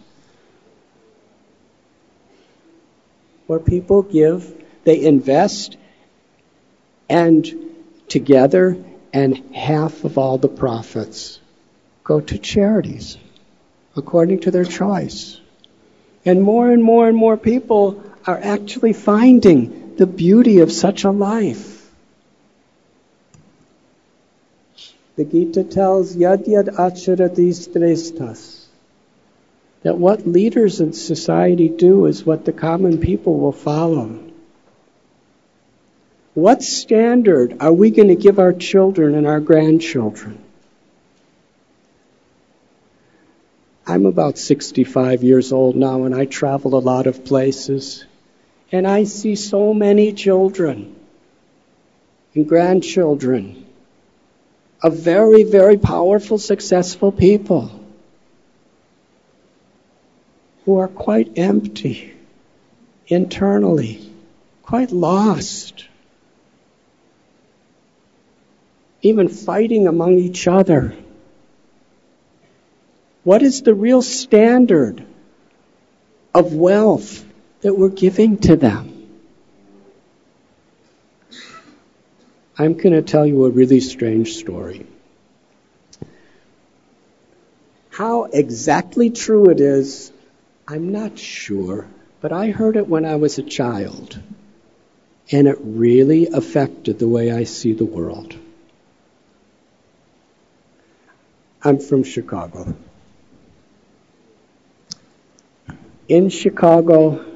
Where 3.47 3.59
people 3.59 4.01
give, 4.01 4.63
they 4.83 5.01
invest, 5.01 5.77
and 7.09 7.49
together, 8.07 8.83
and 9.13 9.55
half 9.55 10.03
of 10.03 10.17
all 10.17 10.37
the 10.37 10.49
profits 10.49 11.39
go 12.03 12.19
to 12.19 12.37
charities 12.37 13.17
according 13.95 14.41
to 14.41 14.51
their 14.51 14.65
choice. 14.65 15.39
And 16.25 16.41
more 16.41 16.71
and 16.71 16.83
more 16.83 17.07
and 17.07 17.17
more 17.17 17.37
people 17.37 18.03
are 18.25 18.39
actually 18.41 18.93
finding 18.93 19.95
the 19.97 20.07
beauty 20.07 20.59
of 20.59 20.71
such 20.71 21.03
a 21.03 21.11
life. 21.11 21.73
The 25.15 25.25
Gita 25.25 25.63
tells 25.63 26.15
yad 26.15 26.47
yad 26.47 26.69
acharati 26.69 27.51
that 29.83 29.97
what 29.97 30.25
leaders 30.25 30.79
in 30.79 30.93
society 30.93 31.69
do 31.69 32.05
is 32.07 32.25
what 32.25 32.45
the 32.45 32.53
common 32.53 32.97
people 32.99 33.37
will 33.37 33.51
follow. 33.51 34.19
What 36.33 36.63
standard 36.63 37.57
are 37.59 37.71
we 37.71 37.91
going 37.91 38.07
to 38.07 38.15
give 38.15 38.39
our 38.39 38.53
children 38.53 39.13
and 39.13 39.27
our 39.27 39.39
grandchildren? 39.39 40.43
I'm 43.85 44.05
about 44.07 44.39
65 44.39 45.23
years 45.23 45.51
old 45.51 45.75
now 45.75 46.05
and 46.05 46.15
I 46.15 46.25
travel 46.25 46.75
a 46.75 46.79
lot 46.79 47.05
of 47.05 47.25
places. 47.25 48.05
And 48.73 48.87
I 48.87 49.03
see 49.03 49.35
so 49.35 49.71
many 49.71 50.13
children 50.13 50.95
and 52.33 52.49
grandchildren 52.49 53.67
of 54.81 54.97
very, 54.97 55.43
very 55.43 55.77
powerful, 55.77 56.39
successful 56.39 57.11
people 57.11 57.69
who 60.65 60.79
are 60.79 60.87
quite 60.87 61.37
empty 61.37 62.15
internally, 63.07 64.11
quite 64.63 64.91
lost, 64.91 65.85
even 69.03 69.29
fighting 69.29 69.87
among 69.87 70.17
each 70.17 70.47
other. 70.47 70.95
What 73.23 73.43
is 73.43 73.61
the 73.61 73.75
real 73.75 74.01
standard 74.01 75.05
of 76.33 76.55
wealth 76.55 77.23
that 77.63 77.73
we're 77.73 77.89
giving 77.89 78.37
to 78.37 78.55
them? 78.55 78.89
I'm 82.57 82.73
going 82.73 82.93
to 82.93 83.01
tell 83.01 83.25
you 83.25 83.45
a 83.45 83.49
really 83.49 83.79
strange 83.79 84.33
story. 84.33 84.85
How 87.89 88.25
exactly 88.25 89.09
true 89.09 89.49
it 89.49 89.59
is, 89.59 90.11
I'm 90.67 90.91
not 90.91 91.17
sure, 91.17 91.87
but 92.21 92.31
I 92.31 92.51
heard 92.51 92.75
it 92.75 92.87
when 92.87 93.05
I 93.05 93.15
was 93.15 93.37
a 93.37 93.43
child, 93.43 94.19
and 95.31 95.47
it 95.47 95.57
really 95.61 96.27
affected 96.27 96.99
the 96.99 97.07
way 97.07 97.31
I 97.31 97.45
see 97.45 97.73
the 97.73 97.85
world. 97.85 98.35
I'm 101.63 101.79
from 101.79 102.03
Chicago. 102.03 102.75
In 106.09 106.29
Chicago, 106.29 107.32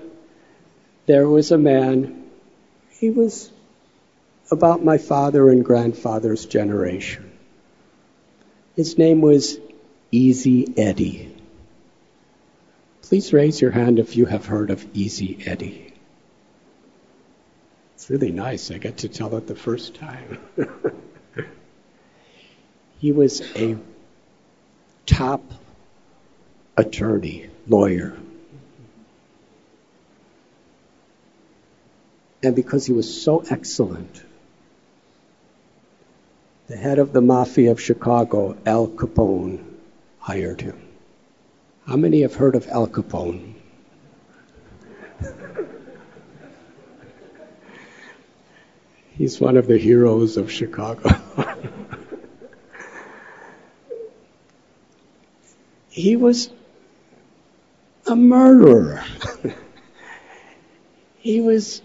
there 1.07 1.27
was 1.27 1.51
a 1.51 1.57
man, 1.57 2.29
he 2.89 3.09
was 3.09 3.49
about 4.51 4.83
my 4.83 4.97
father 4.97 5.49
and 5.49 5.65
grandfather's 5.65 6.45
generation. 6.45 7.31
His 8.75 8.97
name 8.97 9.21
was 9.21 9.57
Easy 10.11 10.67
Eddie. 10.77 11.33
Please 13.01 13.31
raise 13.31 13.59
your 13.59 13.71
hand 13.71 13.99
if 13.99 14.17
you 14.17 14.25
have 14.25 14.45
heard 14.45 14.69
of 14.69 14.85
Easy 14.93 15.39
Eddie. 15.45 15.93
It's 17.95 18.09
really 18.09 18.31
nice. 18.31 18.69
I 18.69 18.77
get 18.77 18.97
to 18.97 19.09
tell 19.09 19.35
it 19.37 19.47
the 19.47 19.55
first 19.55 19.95
time. 19.95 20.39
he 22.99 23.13
was 23.13 23.41
a 23.55 23.77
top 25.05 25.41
attorney, 26.75 27.49
lawyer. 27.65 28.17
And 32.43 32.55
because 32.55 32.85
he 32.85 32.93
was 32.93 33.21
so 33.21 33.43
excellent, 33.49 34.23
the 36.67 36.77
head 36.77 36.99
of 36.99 37.13
the 37.13 37.21
mafia 37.21 37.71
of 37.71 37.81
Chicago, 37.81 38.55
Al 38.65 38.87
Capone, 38.87 39.63
hired 40.19 40.61
him. 40.61 40.79
How 41.87 41.95
many 41.95 42.21
have 42.21 42.35
heard 42.35 42.55
of 42.55 42.67
Al 42.67 42.87
Capone? 42.87 43.53
He's 49.17 49.39
one 49.39 49.57
of 49.57 49.65
the 49.65 49.77
heroes 49.79 50.37
of 50.37 50.51
Chicago. 50.51 51.09
he 55.89 56.15
was 56.15 56.51
a 58.05 58.15
murderer. 58.15 59.03
he 61.17 61.41
was 61.41 61.81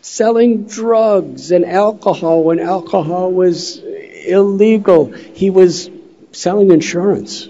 selling 0.00 0.64
drugs 0.64 1.50
and 1.50 1.64
alcohol 1.64 2.44
when 2.44 2.58
alcohol 2.58 3.30
was 3.30 3.78
illegal. 3.78 5.12
He 5.12 5.50
was 5.50 5.90
selling 6.32 6.70
insurance. 6.70 7.48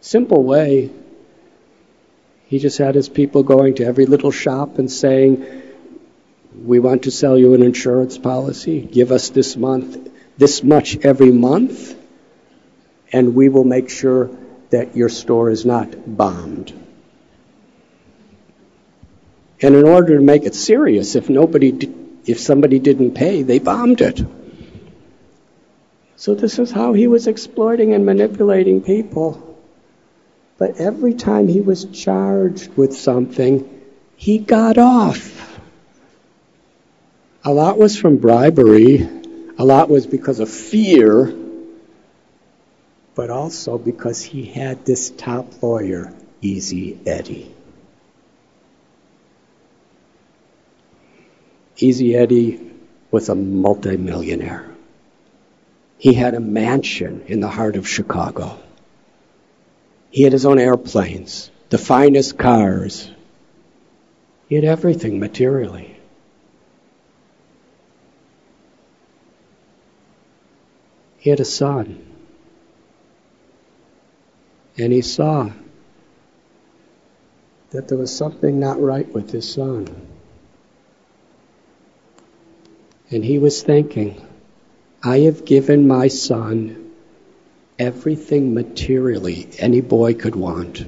Simple 0.00 0.42
way. 0.42 0.90
He 2.46 2.58
just 2.58 2.78
had 2.78 2.94
his 2.94 3.08
people 3.08 3.42
going 3.42 3.76
to 3.76 3.84
every 3.84 4.06
little 4.06 4.30
shop 4.30 4.78
and 4.78 4.90
saying, 4.90 5.62
We 6.62 6.78
want 6.78 7.04
to 7.04 7.10
sell 7.10 7.38
you 7.38 7.54
an 7.54 7.62
insurance 7.62 8.18
policy. 8.18 8.80
Give 8.80 9.12
us 9.12 9.30
this 9.30 9.56
month, 9.56 10.10
this 10.36 10.62
much 10.62 10.96
every 11.04 11.32
month, 11.32 11.96
and 13.12 13.34
we 13.34 13.48
will 13.48 13.64
make 13.64 13.88
sure 13.88 14.30
that 14.70 14.96
your 14.96 15.08
store 15.08 15.50
is 15.50 15.64
not 15.64 15.88
bombed. 16.06 16.83
And 19.64 19.74
in 19.74 19.88
order 19.88 20.18
to 20.18 20.22
make 20.22 20.42
it 20.42 20.54
serious, 20.54 21.14
if 21.14 21.30
nobody, 21.30 21.90
if 22.26 22.38
somebody 22.38 22.78
didn't 22.78 23.12
pay, 23.12 23.42
they 23.42 23.58
bombed 23.58 24.02
it. 24.02 24.20
So 26.16 26.34
this 26.34 26.58
is 26.58 26.70
how 26.70 26.92
he 26.92 27.06
was 27.06 27.26
exploiting 27.26 27.94
and 27.94 28.04
manipulating 28.04 28.82
people. 28.82 29.58
But 30.58 30.76
every 30.76 31.14
time 31.14 31.48
he 31.48 31.62
was 31.62 31.86
charged 31.86 32.76
with 32.76 32.94
something, 32.94 33.80
he 34.16 34.36
got 34.36 34.76
off. 34.76 35.58
A 37.42 37.50
lot 37.50 37.78
was 37.78 37.96
from 37.96 38.18
bribery, 38.18 39.08
a 39.56 39.64
lot 39.64 39.88
was 39.88 40.06
because 40.06 40.40
of 40.40 40.50
fear, 40.50 41.34
but 43.14 43.30
also 43.30 43.78
because 43.78 44.22
he 44.22 44.44
had 44.44 44.84
this 44.84 45.08
top 45.08 45.62
lawyer, 45.62 46.12
Easy 46.42 46.98
Eddie. 47.06 47.54
Easy 51.76 52.14
Eddie 52.14 52.72
was 53.10 53.28
a 53.28 53.34
multimillionaire. 53.34 54.70
He 55.98 56.14
had 56.14 56.34
a 56.34 56.40
mansion 56.40 57.24
in 57.26 57.40
the 57.40 57.48
heart 57.48 57.76
of 57.76 57.88
Chicago. 57.88 58.58
He 60.10 60.22
had 60.22 60.32
his 60.32 60.46
own 60.46 60.58
airplanes, 60.58 61.50
the 61.70 61.78
finest 61.78 62.38
cars. 62.38 63.10
He 64.48 64.54
had 64.54 64.64
everything 64.64 65.18
materially. 65.18 65.98
He 71.18 71.30
had 71.30 71.40
a 71.40 71.44
son. 71.44 72.04
And 74.76 74.92
he 74.92 75.00
saw 75.00 75.50
that 77.70 77.88
there 77.88 77.98
was 77.98 78.14
something 78.14 78.60
not 78.60 78.80
right 78.80 79.10
with 79.12 79.30
his 79.30 79.50
son. 79.50 80.13
And 83.10 83.24
he 83.24 83.38
was 83.38 83.62
thinking, 83.62 84.26
I 85.02 85.20
have 85.20 85.44
given 85.44 85.86
my 85.86 86.08
son 86.08 86.92
everything 87.78 88.54
materially 88.54 89.48
any 89.58 89.80
boy 89.80 90.14
could 90.14 90.34
want. 90.34 90.84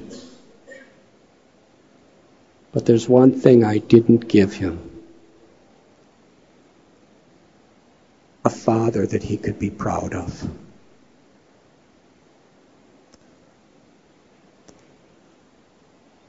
But 2.71 2.85
there's 2.85 3.07
one 3.07 3.39
thing 3.39 3.63
I 3.63 3.77
didn't 3.77 4.27
give 4.27 4.53
him 4.53 4.87
a 8.45 8.49
father 8.49 9.05
that 9.05 9.23
he 9.23 9.37
could 9.37 9.59
be 9.59 9.69
proud 9.69 10.13
of. 10.13 10.49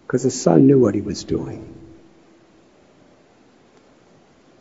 Because 0.07 0.25
the 0.25 0.31
son 0.31 0.67
knew 0.67 0.81
what 0.81 0.95
he 0.95 1.01
was 1.01 1.23
doing. 1.25 1.78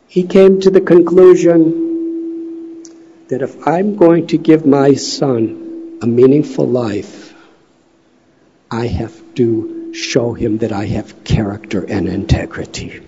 He 0.08 0.22
came 0.22 0.60
to 0.62 0.70
the 0.70 0.80
conclusion 0.80 2.82
that 3.28 3.42
if 3.42 3.68
I'm 3.68 3.96
going 3.96 4.28
to 4.28 4.38
give 4.38 4.64
my 4.64 4.94
son 4.94 5.98
a 6.00 6.06
meaningful 6.06 6.66
life, 6.66 7.34
I 8.70 8.86
have 8.86 9.34
to 9.34 9.92
show 9.92 10.32
him 10.32 10.58
that 10.58 10.72
I 10.72 10.86
have 10.86 11.24
character 11.24 11.84
and 11.84 12.08
integrity. 12.08 13.02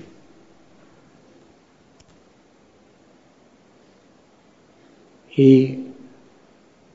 He 5.28 5.86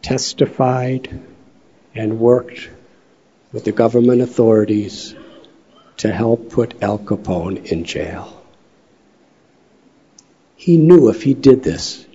testified 0.04 1.20
and 1.96 2.20
worked 2.20 2.70
with 3.52 3.63
the 3.63 3.72
government 3.72 4.22
authorities 4.22 5.15
to 5.98 6.12
help 6.12 6.52
put 6.52 6.84
Al 6.84 7.00
Capone 7.00 7.65
in 7.72 7.86
jail. 7.86 8.44
He 10.56 10.78
knew 10.78 11.10
if 11.10 11.24
he 11.24 11.34
did 11.34 11.63
this, 11.63 12.06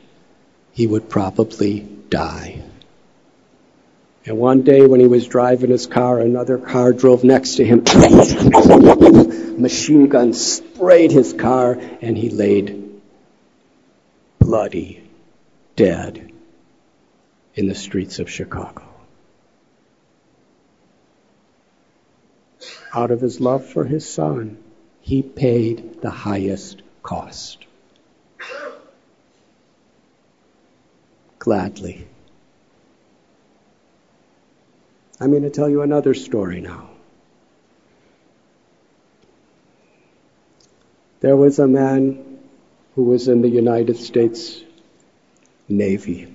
he 0.72 0.86
would 0.86 1.08
probably 1.08 1.80
die. 2.08 2.62
And 4.26 4.38
one 4.38 4.62
day 4.62 4.86
when 4.86 5.00
he 5.00 5.06
was 5.06 5.26
driving 5.26 5.70
his 5.70 5.86
car, 5.86 6.20
another 6.20 6.58
car 6.58 6.92
drove 6.92 7.24
next 7.24 7.56
to 7.56 7.64
him. 7.64 7.84
Machine 9.60 10.08
gun 10.08 10.32
sprayed 10.32 11.10
his 11.10 11.32
car 11.32 11.78
and 12.00 12.16
he 12.16 12.30
laid 12.30 13.00
bloody, 14.38 15.02
dead 15.76 16.32
in 17.54 17.68
the 17.68 17.74
streets 17.74 18.18
of 18.18 18.30
Chicago. 18.30 18.84
Out 22.92 23.10
of 23.10 23.20
his 23.20 23.40
love 23.40 23.66
for 23.66 23.84
his 23.84 24.08
son, 24.08 24.58
he 25.00 25.22
paid 25.22 26.00
the 26.02 26.10
highest 26.10 26.82
cost. 27.02 27.66
Gladly. 31.40 32.06
I'm 35.18 35.30
going 35.30 35.42
to 35.42 35.50
tell 35.50 35.68
you 35.68 35.82
another 35.82 36.14
story 36.14 36.60
now. 36.60 36.90
There 41.20 41.36
was 41.36 41.58
a 41.58 41.66
man 41.66 42.38
who 42.94 43.04
was 43.04 43.28
in 43.28 43.42
the 43.42 43.48
United 43.48 43.96
States 43.96 44.62
Navy, 45.68 46.32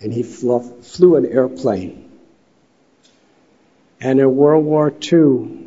and 0.00 0.12
he 0.12 0.22
flew, 0.22 0.60
flew 0.82 1.16
an 1.16 1.26
airplane. 1.26 2.10
And 4.00 4.18
in 4.18 4.34
World 4.34 4.64
War 4.64 4.92
II, 5.12 5.58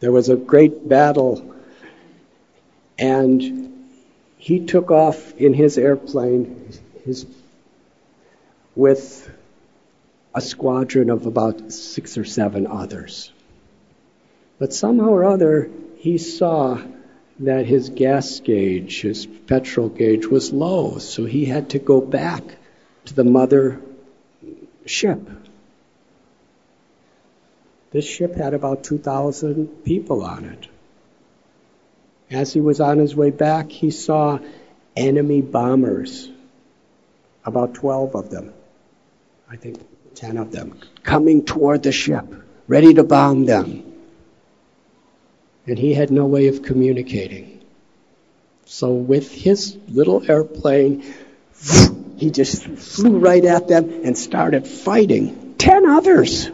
there 0.00 0.12
was 0.12 0.28
a 0.28 0.36
great 0.36 0.88
battle, 0.88 1.54
and 2.98 3.71
he 4.42 4.58
took 4.66 4.90
off 4.90 5.36
in 5.36 5.54
his 5.54 5.78
airplane 5.78 6.68
his, 7.04 7.26
with 8.74 9.30
a 10.34 10.40
squadron 10.40 11.10
of 11.10 11.26
about 11.26 11.70
six 11.70 12.18
or 12.18 12.24
seven 12.24 12.66
others. 12.66 13.30
But 14.58 14.72
somehow 14.72 15.10
or 15.10 15.22
other, 15.22 15.70
he 15.98 16.18
saw 16.18 16.82
that 17.38 17.66
his 17.66 17.90
gas 17.90 18.40
gauge, 18.40 19.02
his 19.02 19.26
petrol 19.26 19.88
gauge, 19.88 20.26
was 20.26 20.52
low, 20.52 20.98
so 20.98 21.24
he 21.24 21.44
had 21.44 21.70
to 21.70 21.78
go 21.78 22.00
back 22.00 22.42
to 23.04 23.14
the 23.14 23.22
mother 23.22 23.80
ship. 24.84 25.20
This 27.92 28.04
ship 28.04 28.34
had 28.34 28.54
about 28.54 28.82
2,000 28.82 29.84
people 29.84 30.24
on 30.24 30.46
it. 30.46 30.66
As 32.32 32.52
he 32.52 32.60
was 32.60 32.80
on 32.80 32.98
his 32.98 33.14
way 33.14 33.30
back, 33.30 33.70
he 33.70 33.90
saw 33.90 34.38
enemy 34.96 35.42
bombers, 35.42 36.30
about 37.44 37.74
12 37.74 38.14
of 38.14 38.30
them, 38.30 38.54
I 39.50 39.56
think 39.56 39.78
10 40.14 40.38
of 40.38 40.50
them, 40.50 40.78
coming 41.02 41.44
toward 41.44 41.82
the 41.82 41.92
ship, 41.92 42.24
ready 42.66 42.94
to 42.94 43.04
bomb 43.04 43.44
them. 43.44 43.84
And 45.66 45.78
he 45.78 45.92
had 45.92 46.10
no 46.10 46.26
way 46.26 46.48
of 46.48 46.62
communicating. 46.62 47.60
So 48.64 48.92
with 48.94 49.30
his 49.30 49.76
little 49.88 50.28
airplane, 50.28 51.04
he 52.16 52.30
just 52.30 52.64
flew 52.64 53.18
right 53.18 53.44
at 53.44 53.68
them 53.68 54.04
and 54.04 54.16
started 54.16 54.66
fighting 54.66 55.54
10 55.58 55.86
others. 55.86 56.50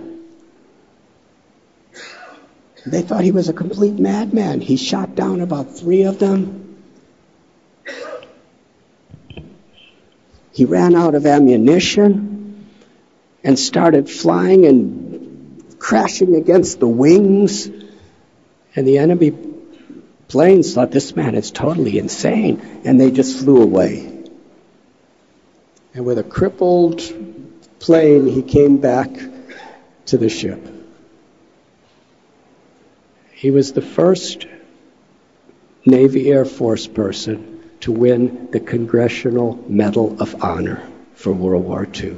They 2.91 3.03
thought 3.03 3.23
he 3.23 3.33
was 3.33 3.49
a 3.49 3.53
complete 3.53 3.99
madman. 3.99 4.61
He 4.61 4.77
shot 4.77 5.15
down 5.15 5.41
about 5.41 5.77
three 5.77 6.05
of 6.05 6.19
them. 6.19 6.83
He 10.53 10.65
ran 10.65 10.95
out 10.95 11.15
of 11.15 11.27
ammunition 11.27 12.67
and 13.45 13.59
started 13.59 14.09
flying 14.09 14.65
and 14.65 15.79
crashing 15.79 16.35
against 16.35 16.81
the 16.81 16.89
wings. 16.89 17.67
And 18.75 18.87
the 18.87 18.99
enemy 18.99 19.33
planes 20.29 20.75
thought 20.75 20.91
this 20.91 21.15
man 21.15 21.35
is 21.35 21.51
totally 21.51 21.99
insane, 21.99 22.83
and 22.85 23.01
they 23.01 23.11
just 23.11 23.39
flew 23.39 23.63
away. 23.63 24.25
And 25.95 26.05
with 26.05 26.19
a 26.19 26.25
crippled 26.25 27.03
plane, 27.79 28.27
he 28.27 28.43
came 28.43 28.79
back 28.79 29.11
to 30.07 30.19
the 30.19 30.29
ship. 30.29 30.78
He 33.39 33.53
was 33.53 33.73
the 33.73 33.83
first 33.83 34.49
Navy 35.87 36.29
Air 36.29 36.45
Force 36.45 36.89
person 36.89 37.61
to 37.83 37.93
win 37.93 38.49
the 38.51 38.59
Congressional 38.59 39.65
Medal 39.69 40.21
of 40.21 40.43
Honor 40.43 40.83
for 41.15 41.33
World 41.33 41.65
War 41.65 41.87
II. 42.03 42.17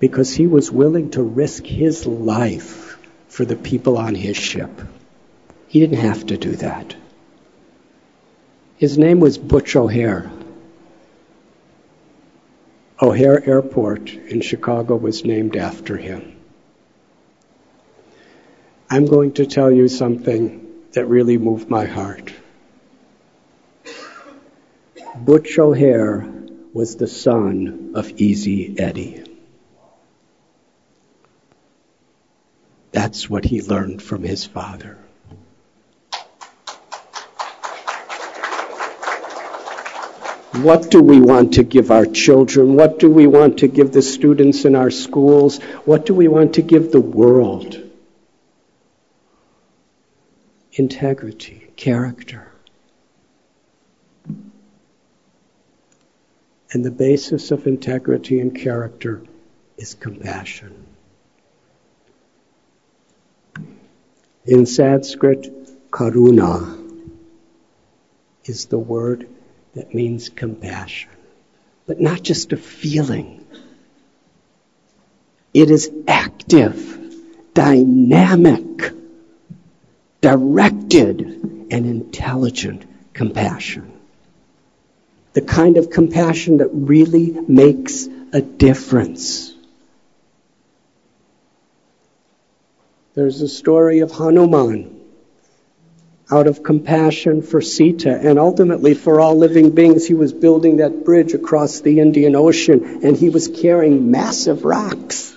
Because 0.00 0.34
he 0.34 0.46
was 0.46 0.72
willing 0.72 1.10
to 1.10 1.22
risk 1.22 1.66
his 1.66 2.06
life 2.06 2.96
for 3.28 3.44
the 3.44 3.56
people 3.56 3.98
on 3.98 4.14
his 4.14 4.38
ship. 4.38 4.80
He 5.66 5.80
didn't 5.80 5.98
have 5.98 6.24
to 6.28 6.38
do 6.38 6.52
that. 6.52 6.96
His 8.78 8.96
name 8.96 9.20
was 9.20 9.36
Butch 9.36 9.76
O'Hare. 9.76 10.30
O'Hare 13.02 13.46
Airport 13.46 14.08
in 14.08 14.40
Chicago 14.40 14.96
was 14.96 15.26
named 15.26 15.54
after 15.54 15.98
him. 15.98 16.37
I'm 18.90 19.04
going 19.04 19.32
to 19.34 19.44
tell 19.44 19.70
you 19.70 19.86
something 19.86 20.66
that 20.92 21.06
really 21.06 21.36
moved 21.36 21.68
my 21.68 21.84
heart. 21.84 22.32
Butch 25.14 25.58
O'Hare 25.58 26.26
was 26.72 26.96
the 26.96 27.06
son 27.06 27.92
of 27.94 28.10
Easy 28.12 28.78
Eddie. 28.78 29.24
That's 32.92 33.28
what 33.28 33.44
he 33.44 33.60
learned 33.60 34.02
from 34.02 34.22
his 34.22 34.46
father. 34.46 34.96
What 40.62 40.90
do 40.90 41.02
we 41.02 41.20
want 41.20 41.54
to 41.54 41.62
give 41.62 41.90
our 41.90 42.06
children? 42.06 42.74
What 42.74 42.98
do 42.98 43.10
we 43.10 43.26
want 43.26 43.58
to 43.58 43.68
give 43.68 43.92
the 43.92 44.02
students 44.02 44.64
in 44.64 44.74
our 44.74 44.90
schools? 44.90 45.62
What 45.84 46.06
do 46.06 46.14
we 46.14 46.26
want 46.26 46.54
to 46.54 46.62
give 46.62 46.90
the 46.90 47.02
world? 47.02 47.87
Integrity, 50.78 51.66
character. 51.74 52.52
And 56.70 56.84
the 56.84 56.92
basis 56.92 57.50
of 57.50 57.66
integrity 57.66 58.38
and 58.38 58.54
character 58.54 59.24
is 59.76 59.94
compassion. 59.94 60.86
In 64.44 64.66
Sanskrit, 64.66 65.90
karuna 65.90 66.76
is 68.44 68.66
the 68.66 68.78
word 68.78 69.28
that 69.74 69.92
means 69.92 70.28
compassion, 70.28 71.10
but 71.86 72.00
not 72.00 72.22
just 72.22 72.52
a 72.52 72.56
feeling. 72.56 73.44
It 75.52 75.72
is 75.72 75.90
active, 76.06 77.16
dynamic, 77.52 78.92
directed, 80.88 81.66
and 81.70 81.86
intelligent 81.86 82.84
compassion. 83.12 83.92
The 85.34 85.42
kind 85.42 85.76
of 85.76 85.90
compassion 85.90 86.58
that 86.58 86.70
really 86.72 87.32
makes 87.46 88.08
a 88.32 88.40
difference. 88.40 89.54
There's 93.14 93.42
a 93.42 93.48
story 93.48 94.00
of 94.00 94.10
Hanuman 94.12 94.94
out 96.30 96.46
of 96.46 96.62
compassion 96.62 97.40
for 97.42 97.60
Sita 97.60 98.14
and 98.14 98.38
ultimately 98.38 98.92
for 98.94 99.18
all 99.18 99.36
living 99.36 99.70
beings, 99.70 100.06
he 100.06 100.12
was 100.12 100.32
building 100.32 100.76
that 100.76 101.04
bridge 101.04 101.32
across 101.32 101.80
the 101.80 102.00
Indian 102.00 102.36
Ocean 102.36 103.00
and 103.02 103.16
he 103.16 103.30
was 103.30 103.48
carrying 103.48 104.10
massive 104.10 104.64
rocks. 104.64 105.34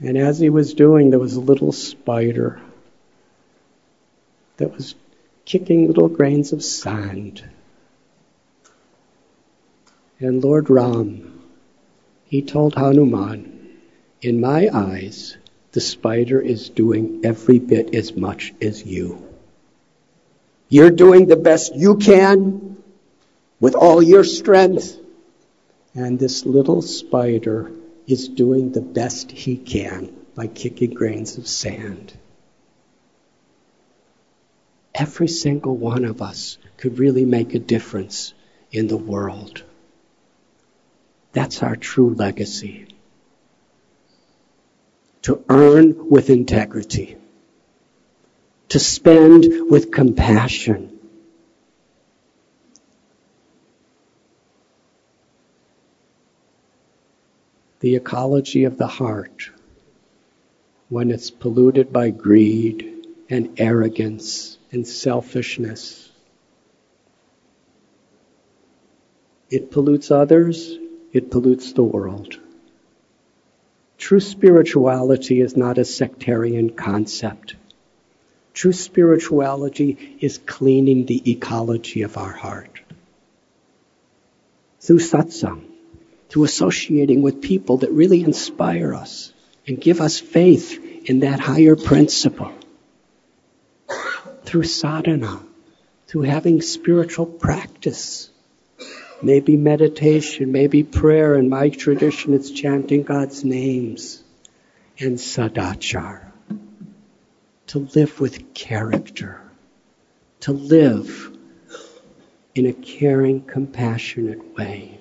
And 0.00 0.16
as 0.16 0.38
he 0.38 0.48
was 0.48 0.72
doing, 0.74 1.10
there 1.10 1.18
was 1.18 1.34
a 1.34 1.40
little 1.40 1.72
spider 1.72 2.60
that 4.58 4.74
was 4.74 4.94
kicking 5.44 5.86
little 5.88 6.08
grains 6.08 6.52
of 6.52 6.62
sand. 6.62 7.42
And 10.20 10.44
Lord 10.44 10.68
Ram, 10.68 11.42
he 12.24 12.42
told 12.42 12.74
Hanuman, 12.74 13.78
in 14.20 14.40
my 14.40 14.68
eyes, 14.72 15.36
the 15.72 15.80
spider 15.80 16.40
is 16.40 16.68
doing 16.68 17.20
every 17.24 17.58
bit 17.58 17.94
as 17.94 18.14
much 18.14 18.52
as 18.60 18.84
you. 18.84 19.24
You're 20.68 20.90
doing 20.90 21.26
the 21.26 21.36
best 21.36 21.74
you 21.74 21.96
can 21.96 22.82
with 23.60 23.74
all 23.74 24.02
your 24.02 24.24
strength. 24.24 24.98
And 25.94 26.18
this 26.18 26.44
little 26.44 26.82
spider 26.82 27.72
is 28.06 28.28
doing 28.28 28.72
the 28.72 28.80
best 28.80 29.30
he 29.30 29.56
can 29.56 30.14
by 30.34 30.46
kicking 30.46 30.94
grains 30.94 31.38
of 31.38 31.46
sand. 31.46 32.12
Every 34.98 35.28
single 35.28 35.76
one 35.76 36.04
of 36.04 36.20
us 36.20 36.58
could 36.76 36.98
really 36.98 37.24
make 37.24 37.54
a 37.54 37.60
difference 37.60 38.34
in 38.72 38.88
the 38.88 38.96
world. 38.96 39.62
That's 41.32 41.62
our 41.62 41.76
true 41.76 42.14
legacy 42.14 42.88
to 45.22 45.44
earn 45.48 46.08
with 46.10 46.30
integrity, 46.30 47.16
to 48.70 48.80
spend 48.80 49.70
with 49.70 49.92
compassion. 49.92 50.98
The 57.80 57.94
ecology 57.94 58.64
of 58.64 58.78
the 58.78 58.88
heart, 58.88 59.50
when 60.88 61.12
it's 61.12 61.30
polluted 61.30 61.92
by 61.92 62.10
greed 62.10 62.97
and 63.30 63.60
arrogance 63.60 64.58
and 64.72 64.86
selfishness, 64.86 66.10
it 69.50 69.70
pollutes 69.70 70.10
others, 70.10 70.76
it 71.12 71.30
pollutes 71.30 71.72
the 71.72 71.82
world. 71.82 72.38
True 73.96 74.20
spirituality 74.20 75.40
is 75.40 75.56
not 75.56 75.78
a 75.78 75.84
sectarian 75.84 76.70
concept. 76.70 77.56
True 78.54 78.72
spirituality 78.72 80.16
is 80.20 80.38
cleaning 80.38 81.06
the 81.06 81.30
ecology 81.30 82.02
of 82.02 82.16
our 82.16 82.32
heart. 82.32 82.80
Through 84.80 85.00
satsang, 85.00 85.64
through 86.28 86.44
associating 86.44 87.22
with 87.22 87.42
people 87.42 87.78
that 87.78 87.90
really 87.90 88.22
inspire 88.22 88.94
us 88.94 89.32
and 89.66 89.80
give 89.80 90.00
us 90.00 90.20
faith 90.20 90.78
in 91.04 91.20
that 91.20 91.40
higher 91.40 91.76
principle. 91.76 92.52
Through 94.48 94.64
sadhana, 94.64 95.42
through 96.06 96.22
having 96.22 96.62
spiritual 96.62 97.26
practice 97.26 98.30
maybe 99.20 99.58
meditation, 99.58 100.52
maybe 100.52 100.82
prayer. 100.84 101.34
In 101.34 101.50
my 101.50 101.68
tradition, 101.68 102.32
it's 102.32 102.50
chanting 102.50 103.02
God's 103.02 103.44
names 103.44 104.22
and 104.98 105.18
sadachar. 105.18 106.32
To 107.66 107.80
live 107.94 108.20
with 108.20 108.54
character, 108.54 109.38
to 110.40 110.52
live 110.52 111.30
in 112.54 112.64
a 112.64 112.72
caring, 112.72 113.42
compassionate 113.42 114.56
way, 114.56 114.98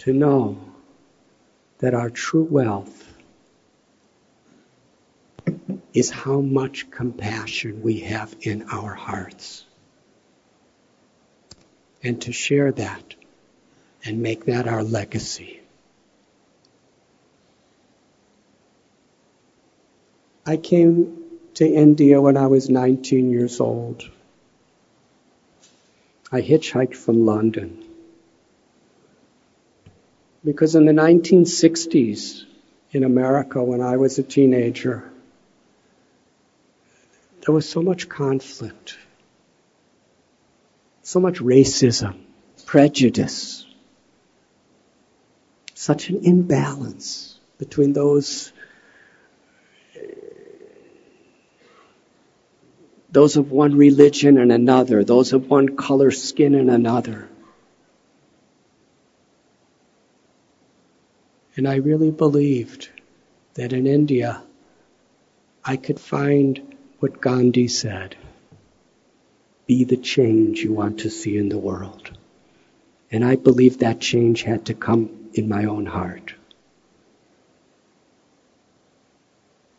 to 0.00 0.12
know 0.12 0.58
that 1.78 1.94
our 1.94 2.10
true 2.10 2.44
wealth 2.44 3.09
is 5.92 6.10
how 6.10 6.40
much 6.40 6.90
compassion 6.90 7.82
we 7.82 8.00
have 8.00 8.34
in 8.42 8.62
our 8.70 8.94
hearts 8.94 9.64
and 12.02 12.20
to 12.22 12.32
share 12.32 12.72
that 12.72 13.14
and 14.04 14.22
make 14.22 14.46
that 14.46 14.66
our 14.66 14.82
legacy. 14.82 15.60
I 20.46 20.56
came 20.56 21.18
to 21.54 21.66
India 21.66 22.20
when 22.20 22.36
I 22.36 22.46
was 22.46 22.70
19 22.70 23.30
years 23.30 23.60
old. 23.60 24.08
I 26.32 26.40
hitchhiked 26.40 26.96
from 26.96 27.26
London. 27.26 27.84
Because 30.44 30.74
in 30.74 30.86
the 30.86 30.92
1960s 30.92 32.44
in 32.92 33.04
America, 33.04 33.62
when 33.62 33.82
I 33.82 33.96
was 33.96 34.18
a 34.18 34.22
teenager, 34.22 35.10
there 37.44 37.54
was 37.54 37.68
so 37.68 37.82
much 37.82 38.08
conflict 38.08 38.96
so 41.10 41.18
much 41.18 41.38
racism, 41.40 42.20
prejudice, 42.66 43.66
such 45.74 46.08
an 46.08 46.24
imbalance 46.24 47.40
between 47.58 47.92
those 47.92 48.52
those 53.10 53.36
of 53.36 53.50
one 53.50 53.76
religion 53.76 54.38
and 54.38 54.52
another, 54.52 55.02
those 55.02 55.32
of 55.32 55.50
one 55.50 55.74
color 55.74 56.12
skin 56.12 56.54
and 56.54 56.70
another. 56.70 57.28
And 61.56 61.66
I 61.66 61.76
really 61.76 62.12
believed 62.12 62.88
that 63.54 63.72
in 63.72 63.88
India 63.88 64.44
I 65.64 65.76
could 65.76 65.98
find 65.98 66.69
what 67.00 67.20
Gandhi 67.20 67.66
said 67.66 68.14
be 69.66 69.84
the 69.84 69.96
change 69.96 70.60
you 70.60 70.72
want 70.72 71.00
to 71.00 71.10
see 71.10 71.36
in 71.36 71.48
the 71.48 71.58
world. 71.58 72.10
And 73.10 73.24
I 73.24 73.36
believe 73.36 73.78
that 73.78 74.00
change 74.00 74.42
had 74.42 74.66
to 74.66 74.74
come 74.74 75.30
in 75.32 75.48
my 75.48 75.64
own 75.64 75.86
heart. 75.86 76.34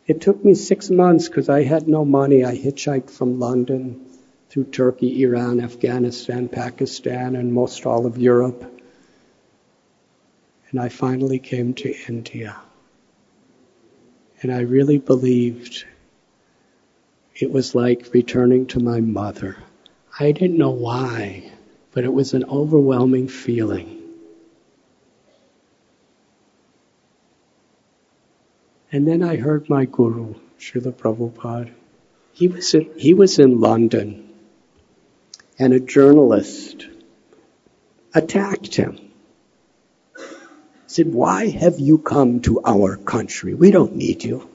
It 0.06 0.20
took 0.20 0.44
me 0.44 0.54
six 0.54 0.90
months 0.90 1.28
because 1.28 1.48
I 1.48 1.62
had 1.62 1.86
no 1.86 2.04
money. 2.04 2.44
I 2.44 2.56
hitchhiked 2.56 3.10
from 3.10 3.38
London 3.38 4.04
through 4.50 4.64
Turkey, 4.64 5.22
Iran, 5.22 5.60
Afghanistan, 5.60 6.48
Pakistan, 6.48 7.36
and 7.36 7.52
most 7.52 7.86
all 7.86 8.06
of 8.06 8.18
Europe. 8.18 8.64
And 10.70 10.80
I 10.80 10.88
finally 10.88 11.38
came 11.38 11.74
to 11.74 11.94
India. 12.08 12.56
And 14.42 14.52
I 14.52 14.60
really 14.60 14.98
believed 14.98 15.84
it 17.42 17.50
was 17.50 17.74
like 17.74 18.14
returning 18.14 18.66
to 18.66 18.78
my 18.78 19.00
mother. 19.00 19.56
I 20.18 20.30
didn't 20.30 20.58
know 20.58 20.70
why, 20.70 21.50
but 21.90 22.04
it 22.04 22.12
was 22.12 22.34
an 22.34 22.44
overwhelming 22.44 23.26
feeling. 23.26 23.98
And 28.92 29.08
then 29.08 29.24
I 29.24 29.36
heard 29.36 29.68
my 29.68 29.86
guru, 29.86 30.34
Srila 30.60 30.92
Prabhupada. 30.92 31.72
He 32.32 32.46
was 32.46 32.74
in, 32.74 32.90
he 32.96 33.12
was 33.12 33.40
in 33.40 33.60
London, 33.60 34.32
and 35.58 35.72
a 35.72 35.80
journalist 35.80 36.86
attacked 38.14 38.76
him. 38.76 38.98
Said, 40.86 41.12
Why 41.12 41.48
have 41.48 41.80
you 41.80 41.98
come 41.98 42.40
to 42.42 42.60
our 42.64 42.96
country? 42.96 43.54
We 43.54 43.72
don't 43.72 43.96
need 43.96 44.22
you. 44.22 44.51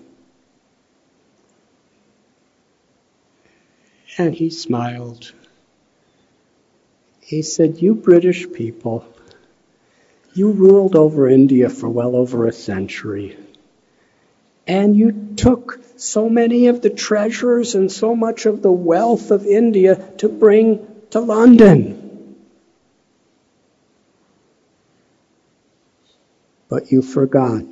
And 4.18 4.34
he 4.34 4.50
smiled. 4.50 5.32
He 7.22 7.42
said, 7.42 7.82
You 7.82 7.94
British 7.94 8.52
people, 8.52 9.06
you 10.34 10.52
ruled 10.52 10.96
over 10.96 11.30
India 11.30 11.70
for 11.70 11.90
well 11.90 12.16
over 12.16 12.48
a 12.48 12.54
century. 12.54 13.38
And 14.66 14.96
you 14.96 15.34
took 15.36 15.80
so 15.98 16.30
many 16.30 16.68
of 16.68 16.82
the 16.82 16.90
treasures 16.90 17.76
and 17.76 17.92
so 17.92 18.16
much 18.16 18.46
of 18.46 18.62
the 18.62 18.72
wealth 18.72 19.32
of 19.32 19.46
India 19.46 19.96
to 20.18 20.30
bring 20.30 20.88
to 21.12 21.20
London. 21.20 22.36
But 26.70 26.92
you 26.92 27.02
forgot 27.02 27.66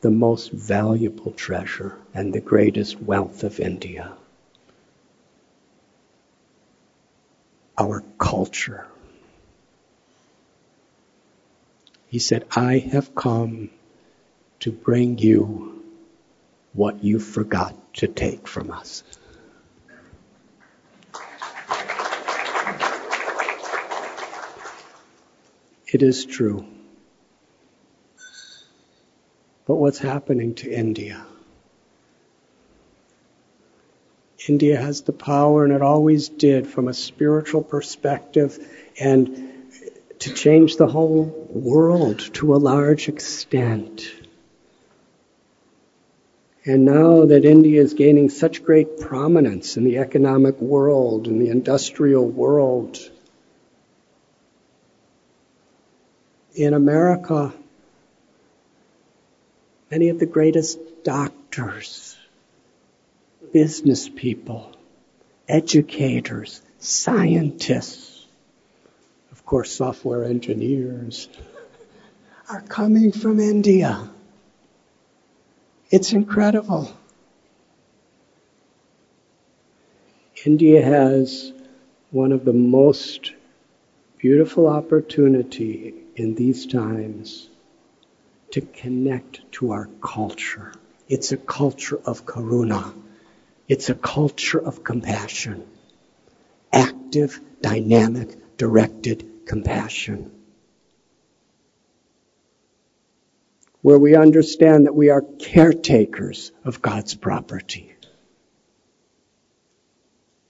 the 0.00 0.10
most 0.10 0.52
valuable 0.52 1.32
treasure 1.32 1.96
and 2.14 2.32
the 2.32 2.40
greatest 2.40 3.00
wealth 3.02 3.42
of 3.42 3.58
India. 3.58 4.12
Our 7.78 8.02
culture. 8.18 8.86
He 12.08 12.18
said, 12.18 12.46
I 12.56 12.78
have 12.78 13.14
come 13.14 13.70
to 14.60 14.72
bring 14.72 15.18
you 15.18 15.84
what 16.72 17.04
you 17.04 17.20
forgot 17.20 17.74
to 17.94 18.08
take 18.08 18.48
from 18.48 18.70
us. 18.70 19.04
It 25.86 26.02
is 26.02 26.26
true. 26.26 26.66
But 29.66 29.76
what's 29.76 29.98
happening 29.98 30.54
to 30.56 30.70
India? 30.70 31.24
India 34.48 34.80
has 34.80 35.02
the 35.02 35.12
power, 35.12 35.64
and 35.64 35.72
it 35.72 35.82
always 35.82 36.28
did, 36.28 36.66
from 36.66 36.88
a 36.88 36.94
spiritual 36.94 37.62
perspective, 37.62 38.58
and 38.98 39.48
to 40.20 40.32
change 40.32 40.76
the 40.76 40.86
whole 40.86 41.24
world 41.50 42.18
to 42.34 42.54
a 42.54 42.56
large 42.56 43.08
extent. 43.08 44.10
And 46.64 46.84
now 46.84 47.26
that 47.26 47.44
India 47.44 47.80
is 47.80 47.94
gaining 47.94 48.30
such 48.30 48.64
great 48.64 49.00
prominence 49.00 49.76
in 49.76 49.84
the 49.84 49.98
economic 49.98 50.60
world, 50.60 51.26
in 51.26 51.38
the 51.38 51.50
industrial 51.50 52.26
world, 52.28 52.98
in 56.54 56.74
America, 56.74 57.54
many 59.90 60.08
of 60.08 60.18
the 60.18 60.26
greatest 60.26 60.78
doctors, 61.04 62.07
business 63.52 64.08
people, 64.08 64.72
educators, 65.48 66.62
scientists, 66.78 68.26
of 69.32 69.44
course, 69.44 69.70
software 69.70 70.24
engineers, 70.24 71.28
are 72.48 72.62
coming 72.62 73.12
from 73.12 73.40
India. 73.40 74.08
It's 75.90 76.12
incredible. 76.12 76.90
India 80.44 80.84
has 80.84 81.52
one 82.10 82.32
of 82.32 82.44
the 82.44 82.52
most 82.52 83.32
beautiful 84.18 84.66
opportunity 84.66 85.94
in 86.16 86.34
these 86.34 86.66
times 86.66 87.48
to 88.50 88.60
connect 88.60 89.50
to 89.52 89.72
our 89.72 89.88
culture. 90.00 90.72
It's 91.08 91.32
a 91.32 91.36
culture 91.36 92.00
of 92.04 92.24
karuna. 92.24 92.92
It's 93.68 93.90
a 93.90 93.94
culture 93.94 94.58
of 94.58 94.82
compassion. 94.82 95.66
Active, 96.72 97.40
dynamic, 97.60 98.56
directed 98.56 99.46
compassion. 99.46 100.32
where 103.80 103.98
we 103.98 104.16
understand 104.16 104.86
that 104.86 104.94
we 104.94 105.10
are 105.10 105.22
caretakers 105.22 106.52
of 106.64 106.82
God's 106.82 107.14
property. 107.14 107.94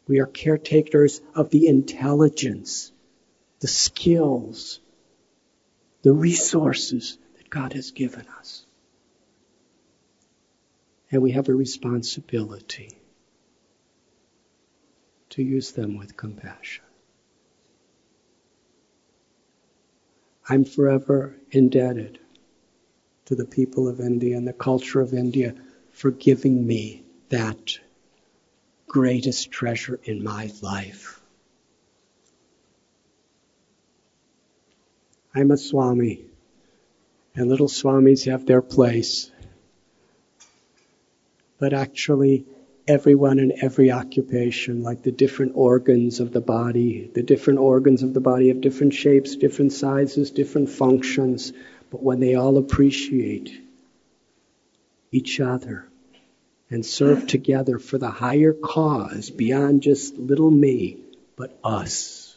We 0.06 0.20
are 0.20 0.26
caretakers 0.26 1.20
of 1.34 1.50
the 1.50 1.66
intelligence, 1.66 2.90
the 3.60 3.68
skills, 3.68 4.80
the 6.02 6.12
resources 6.12 7.18
that 7.36 7.50
God 7.50 7.74
has 7.74 7.90
given 7.90 8.26
us. 8.38 8.64
And 11.10 11.22
we 11.22 11.32
have 11.32 11.48
a 11.48 11.54
responsibility 11.54 12.97
to 15.30 15.42
use 15.42 15.72
them 15.72 15.98
with 15.98 16.16
compassion. 16.16 16.84
I'm 20.48 20.64
forever 20.64 21.34
indebted 21.50 22.18
to 23.26 23.34
the 23.34 23.44
people 23.44 23.88
of 23.88 24.00
India 24.00 24.36
and 24.36 24.48
the 24.48 24.52
culture 24.54 25.00
of 25.00 25.12
India 25.12 25.54
for 25.92 26.10
giving 26.10 26.66
me 26.66 27.02
that 27.28 27.78
greatest 28.86 29.50
treasure 29.50 30.00
in 30.04 30.24
my 30.24 30.50
life. 30.62 31.20
I'm 35.34 35.50
a 35.50 35.58
Swami, 35.58 36.24
and 37.34 37.48
little 37.48 37.68
Swamis 37.68 38.24
have 38.24 38.46
their 38.46 38.62
place. 38.62 39.30
But 41.58 41.74
actually, 41.74 42.46
everyone 42.88 43.38
in 43.38 43.62
every 43.62 43.92
occupation, 43.92 44.82
like 44.82 45.02
the 45.02 45.12
different 45.12 45.52
organs 45.54 46.20
of 46.20 46.32
the 46.32 46.40
body, 46.40 47.10
the 47.14 47.22
different 47.22 47.58
organs 47.58 48.02
of 48.02 48.14
the 48.14 48.20
body 48.20 48.48
have 48.48 48.62
different 48.62 48.94
shapes, 48.94 49.36
different 49.36 49.72
sizes, 49.72 50.30
different 50.30 50.70
functions. 50.70 51.52
But 51.90 52.02
when 52.02 52.18
they 52.18 52.34
all 52.34 52.56
appreciate 52.56 53.50
each 55.12 55.38
other 55.38 55.86
and 56.70 56.84
serve 56.84 57.26
together 57.26 57.78
for 57.78 57.98
the 57.98 58.10
higher 58.10 58.54
cause 58.54 59.30
beyond 59.30 59.82
just 59.82 60.16
little 60.16 60.50
me, 60.50 60.98
but 61.36 61.58
us, 61.62 62.36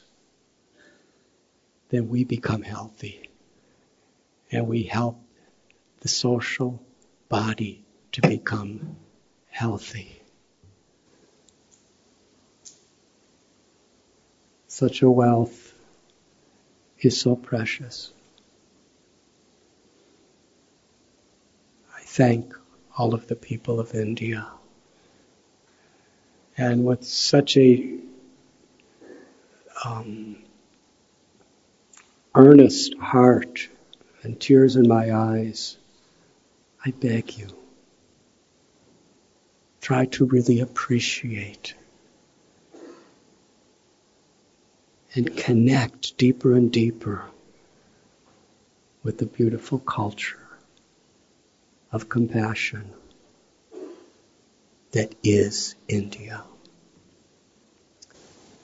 then 1.90 2.10
we 2.10 2.26
become 2.26 2.62
healthy. 2.62 3.30
And 4.52 4.68
we 4.68 4.84
help 4.84 5.18
the 6.02 6.10
social 6.10 6.82
body 7.30 7.86
to 8.14 8.22
become 8.22 8.98
healthy. 9.50 10.21
Such 14.82 15.04
a 15.04 15.12
wealth 15.12 15.76
is 17.02 17.22
so 17.22 17.36
precious. 17.36 18.12
I 21.96 22.02
thank 22.02 22.56
all 22.98 23.14
of 23.14 23.28
the 23.28 23.36
people 23.36 23.80
of 23.80 23.94
India. 23.94 24.48
And 26.58 26.84
with 26.84 27.04
such 27.04 27.58
a 27.58 28.00
um, 29.86 30.38
earnest 32.34 32.98
heart 32.98 33.70
and 34.24 34.40
tears 34.40 34.78
in 34.78 34.88
my 34.88 35.14
eyes, 35.14 35.78
I 36.84 36.90
beg 36.90 37.38
you, 37.38 37.50
try 39.80 40.06
to 40.06 40.26
really 40.26 40.60
appreciate 40.60 41.76
and 45.14 45.36
connect 45.36 46.18
deeper 46.18 46.56
and 46.56 46.72
deeper 46.72 47.26
with 49.04 49.18
the 49.18 49.26
beautiful 49.26 49.80
culture 49.80 50.40
of 51.92 52.08
compassion 52.08 52.90
that 54.92 55.14
is 55.24 55.76
India. 55.88 56.44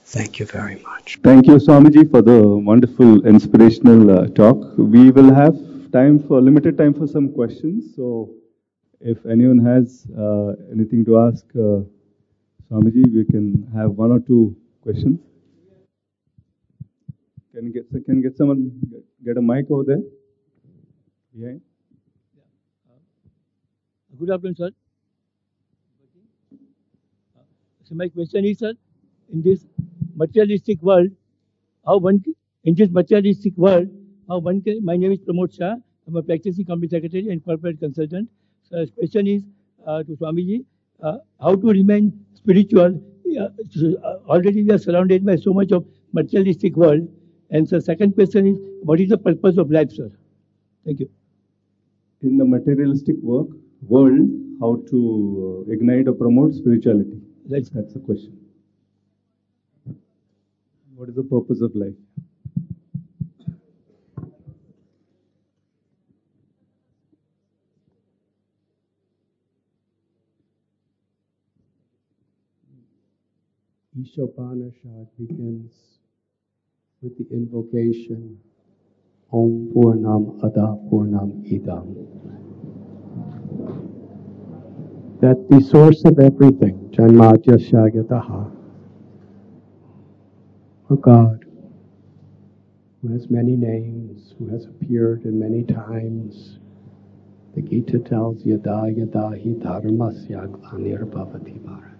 Thank 0.04 0.38
you 0.38 0.46
very 0.46 0.76
much. 0.76 1.18
Thank 1.22 1.46
you, 1.46 1.56
Swamiji, 1.56 2.10
for 2.10 2.22
the 2.22 2.40
wonderful, 2.42 3.26
inspirational 3.26 4.10
uh, 4.10 4.26
talk. 4.28 4.56
We 4.78 5.10
will 5.10 5.32
have 5.34 5.54
time 5.92 6.18
for 6.18 6.40
limited 6.40 6.78
time 6.78 6.94
for 6.94 7.06
some 7.06 7.32
questions. 7.32 7.94
So, 7.94 8.30
if 9.00 9.24
anyone 9.26 9.58
has 9.58 10.06
uh, 10.16 10.54
anything 10.72 11.04
to 11.04 11.18
ask 11.18 11.44
uh, 11.54 11.84
Swamiji, 12.70 13.12
we 13.14 13.24
can 13.24 13.70
have 13.74 13.90
one 13.90 14.10
or 14.10 14.20
two 14.20 14.56
questions. 14.82 15.20
Can 17.58 17.72
get 17.72 17.86
can 18.06 18.22
get 18.22 18.36
someone 18.36 18.70
get, 19.24 19.36
a 19.36 19.42
mic 19.42 19.68
over 19.68 19.82
there? 19.82 20.02
Behind. 21.34 21.60
Good 24.16 24.30
afternoon, 24.30 24.54
sir. 24.54 24.70
So 27.82 27.96
my 27.96 28.08
question 28.10 28.44
is, 28.44 28.60
sir, 28.60 28.74
in 29.32 29.42
this 29.42 29.66
materialistic 30.14 30.80
world, 30.82 31.10
how 31.84 31.98
one 31.98 32.22
in 32.62 32.76
this 32.76 32.90
materialistic 32.90 33.56
world, 33.56 33.88
how 34.28 34.38
one 34.38 34.62
can, 34.62 34.84
my 34.84 34.96
name 34.96 35.10
is 35.10 35.18
Pramod 35.18 35.58
Shah. 35.58 35.74
I'm 36.06 36.14
a 36.14 36.22
practicing 36.22 36.64
company 36.64 36.88
secretary 36.88 37.28
and 37.28 37.44
corporate 37.44 37.80
consultant. 37.80 38.28
So 38.70 38.84
the 38.84 38.92
question 38.92 39.26
is 39.26 39.42
uh, 39.84 40.04
to 40.04 40.12
Swamiji, 40.12 40.64
uh, 41.02 41.18
how 41.40 41.56
to 41.56 41.66
remain 41.66 42.24
spiritual. 42.34 43.02
Uh, 43.36 43.48
already 44.28 44.62
we 44.62 44.70
are 44.70 44.78
surrounded 44.78 45.26
by 45.26 45.34
so 45.34 45.52
much 45.52 45.72
of 45.72 45.84
materialistic 46.12 46.76
world. 46.76 47.08
And 47.50 47.68
so 47.68 47.78
second 47.78 48.14
question 48.14 48.46
is, 48.46 48.58
what 48.82 49.00
is 49.00 49.08
the 49.08 49.18
purpose 49.18 49.56
of 49.56 49.70
life, 49.70 49.90
sir? 49.90 50.10
Thank 50.84 51.00
you. 51.00 51.10
In 52.22 52.36
the 52.36 52.44
materialistic 52.44 53.16
work 53.22 53.48
world, 53.82 54.28
how 54.60 54.82
to 54.90 55.64
uh, 55.68 55.72
ignite 55.72 56.08
or 56.08 56.14
promote 56.14 56.54
spirituality? 56.54 57.20
That's, 57.46 57.70
That's 57.70 57.94
the 57.94 58.00
question. 58.00 58.36
What 60.94 61.08
is 61.08 61.14
the 61.14 61.22
purpose 61.22 61.60
of 61.60 61.74
life? 61.74 61.94
Ishopanishad 73.98 75.08
begins 75.18 75.97
with 77.00 77.16
the 77.16 77.26
invocation 77.34 78.38
Om 79.32 79.70
Purnam 79.72 80.38
Ada 80.42 80.76
Purnam 80.90 81.44
Idam. 81.46 81.94
That 85.20 85.48
the 85.48 85.60
source 85.60 86.04
of 86.04 86.18
everything, 86.18 86.90
Janmadya 86.90 87.58
Shagataha, 87.58 88.50
or 90.90 90.96
God, 90.96 91.44
who 93.02 93.12
has 93.12 93.30
many 93.30 93.54
names, 93.54 94.34
who 94.38 94.48
has 94.48 94.66
appeared 94.66 95.24
in 95.24 95.38
many 95.38 95.62
times. 95.62 96.58
The 97.54 97.62
Gita 97.62 97.98
tells 98.00 98.44
Yada 98.44 98.92
Yada 98.94 99.30
Hi 99.30 99.36
Dharmasya 99.36 100.48
Glanir 100.48 101.04
Bharat. 101.06 101.94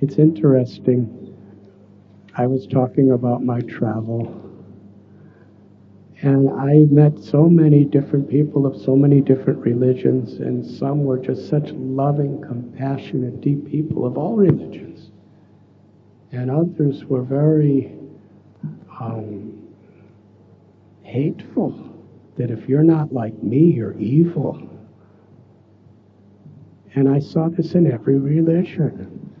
It's 0.00 0.16
interesting. 0.18 1.21
I 2.34 2.46
was 2.46 2.66
talking 2.66 3.10
about 3.10 3.42
my 3.44 3.60
travel. 3.60 4.38
And 6.22 6.48
I 6.48 6.86
met 6.90 7.18
so 7.18 7.48
many 7.48 7.84
different 7.84 8.30
people 8.30 8.64
of 8.64 8.80
so 8.80 8.94
many 8.94 9.20
different 9.20 9.58
religions, 9.58 10.34
and 10.34 10.64
some 10.64 11.04
were 11.04 11.18
just 11.18 11.48
such 11.48 11.70
loving, 11.72 12.40
compassionate, 12.40 13.40
deep 13.40 13.68
people 13.68 14.06
of 14.06 14.16
all 14.16 14.36
religions. 14.36 15.10
And 16.30 16.50
others 16.50 17.04
were 17.04 17.22
very 17.22 17.92
um, 19.00 19.68
hateful, 21.02 21.92
that 22.36 22.50
if 22.50 22.68
you're 22.68 22.84
not 22.84 23.12
like 23.12 23.42
me, 23.42 23.72
you're 23.72 23.98
evil. 23.98 24.70
And 26.94 27.08
I 27.08 27.18
saw 27.18 27.48
this 27.48 27.74
in 27.74 27.90
every 27.90 28.18
religion. 28.18 29.31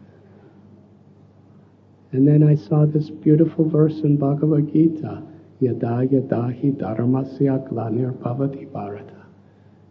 And 2.12 2.28
then 2.28 2.42
I 2.42 2.54
saw 2.54 2.84
this 2.84 3.08
beautiful 3.08 3.68
verse 3.68 4.00
in 4.00 4.18
Bhagavad 4.18 4.70
Gita, 4.70 5.22
Yada 5.60 6.06
Yada 6.10 6.42
Hi 6.42 6.70
Dharmasya 6.76 7.68
Glanir 7.70 8.12
Bhavati 8.12 8.70
Bharata, 8.70 9.24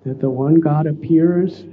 that 0.05 0.19
the 0.19 0.30
one 0.30 0.55
God 0.55 0.86
appears 0.86 1.65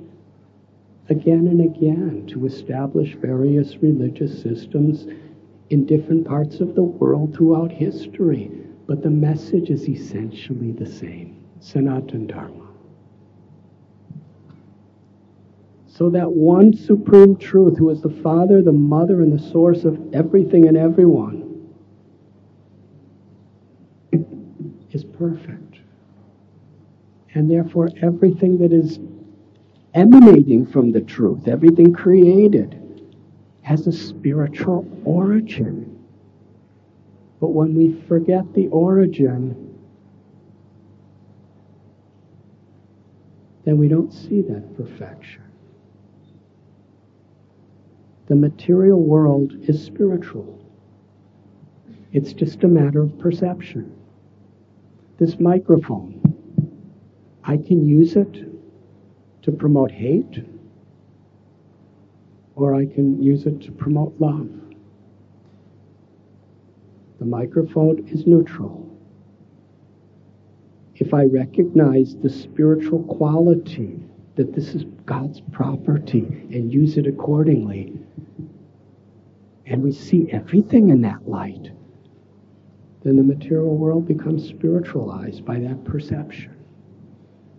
again 1.11 1.49
and 1.49 1.61
again 1.61 2.27
to 2.29 2.47
establish 2.47 3.15
various 3.17 3.77
religious 3.83 4.43
systems 4.43 5.07
in 5.69 5.85
different 5.85 6.27
parts 6.27 6.61
of 6.61 6.75
the 6.75 6.83
world 6.83 7.35
throughout 7.35 7.71
history. 7.71 8.51
But 8.87 9.03
the 9.03 9.11
message 9.11 9.69
is 9.69 9.87
essentially 9.87 10.73
the 10.73 10.87
same 10.87 11.45
Sanatan 11.61 12.27
Dharma. 12.27 12.68
So 15.99 16.09
that 16.11 16.31
one 16.31 16.73
supreme 16.75 17.35
truth, 17.35 17.77
who 17.77 17.91
is 17.91 18.03
the 18.03 18.23
Father, 18.23 18.63
the 18.63 18.71
Mother, 18.71 19.21
and 19.21 19.37
the 19.37 19.51
source 19.51 19.83
of 19.85 19.99
everything 20.15 20.69
and 20.69 20.77
everyone, 20.77 21.73
is 24.93 25.03
perfect. 25.03 25.79
And 27.35 27.51
therefore, 27.51 27.89
everything 28.01 28.59
that 28.59 28.73
is 28.73 29.01
emanating 29.93 30.67
from 30.67 30.93
the 30.93 31.01
truth, 31.01 31.49
everything 31.49 31.93
created, 31.93 32.81
has 33.63 33.89
a 33.89 33.93
spiritual 33.93 34.87
origin. 35.05 35.99
But 37.41 37.49
when 37.49 37.75
we 37.75 38.01
forget 38.07 38.55
the 38.55 38.69
origin, 38.69 39.77
then 43.65 43.79
we 43.79 43.89
don't 43.89 44.13
see 44.13 44.43
that 44.43 44.77
perfection. 44.77 45.43
The 48.29 48.37
material 48.37 49.03
world 49.03 49.55
is 49.63 49.83
spiritual. 49.83 50.63
It's 52.13 52.35
just 52.35 52.63
a 52.63 52.69
matter 52.69 53.01
of 53.01 53.19
perception. 53.19 53.91
This 55.19 55.41
microphone, 55.41 56.21
I 57.43 57.57
can 57.57 57.89
use 57.89 58.17
it 58.17 58.45
to 59.43 59.51
promote 59.51 59.91
hate, 59.91 60.45
or 62.55 62.75
I 62.75 62.85
can 62.85 63.23
use 63.23 63.47
it 63.47 63.63
to 63.63 63.73
promote 63.73 64.15
love. 64.21 64.51
The 67.19 67.25
microphone 67.25 68.07
is 68.09 68.27
neutral. 68.27 68.95
If 70.97 71.15
I 71.15 71.25
recognize 71.25 72.15
the 72.17 72.29
spiritual 72.29 73.05
quality 73.05 74.08
that 74.39 74.55
this 74.55 74.73
is 74.73 74.85
God's 75.05 75.41
property 75.51 76.21
and 76.21 76.73
use 76.73 76.97
it 76.97 77.09
accordingly, 77.09 77.93
and 79.67 79.83
we 79.83 79.91
see 79.91 80.31
everything 80.31 80.91
in 80.91 81.03
that 81.03 81.29
light, 81.29 81.73
then 83.03 83.17
the 83.17 83.23
material 83.25 83.77
world 83.77 84.07
becomes 84.07 84.49
spiritualized 84.49 85.45
by 85.45 85.59
that 85.59 85.85
perception. 85.85 86.55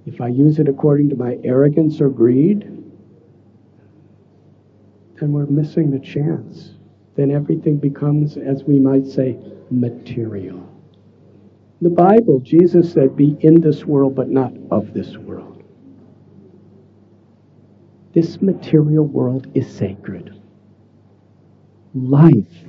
If 0.05 0.21
I 0.21 0.29
use 0.29 0.57
it 0.57 0.69
according 0.69 1.09
to 1.09 1.17
my 1.17 1.37
arrogance 1.43 1.99
or 1.99 2.09
greed, 2.09 2.61
then 5.19 5.33
we're 5.33 5.47
missing 5.47 5.91
the 5.91 5.99
chance. 5.99 6.75
Then 7.15 7.29
everything 7.29 7.75
becomes, 7.75 8.37
as 8.37 8.63
we 8.63 8.79
might 8.79 9.05
say, 9.05 9.37
material. 9.69 10.65
The 11.81 11.89
Bible, 11.89 12.39
Jesus 12.39 12.93
said, 12.93 13.17
be 13.17 13.37
in 13.41 13.59
this 13.59 13.83
world, 13.83 14.15
but 14.15 14.29
not 14.29 14.53
of 14.71 14.93
this 14.93 15.17
world. 15.17 15.48
This 18.13 18.41
material 18.41 19.05
world 19.05 19.47
is 19.53 19.67
sacred 19.71 20.39
life 21.93 22.65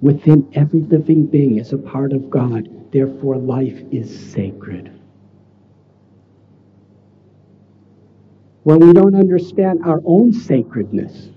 within 0.00 0.50
every 0.54 0.80
living 0.80 1.26
being 1.26 1.58
is 1.58 1.72
a 1.72 1.78
part 1.78 2.12
of 2.12 2.30
God. 2.30 2.68
Therefore, 2.92 3.36
life 3.36 3.80
is 3.90 4.32
sacred. 4.32 4.90
When 8.64 8.78
we 8.78 8.92
don't 8.92 9.14
understand 9.14 9.80
our 9.84 10.00
own 10.04 10.32
sacredness 10.32 11.30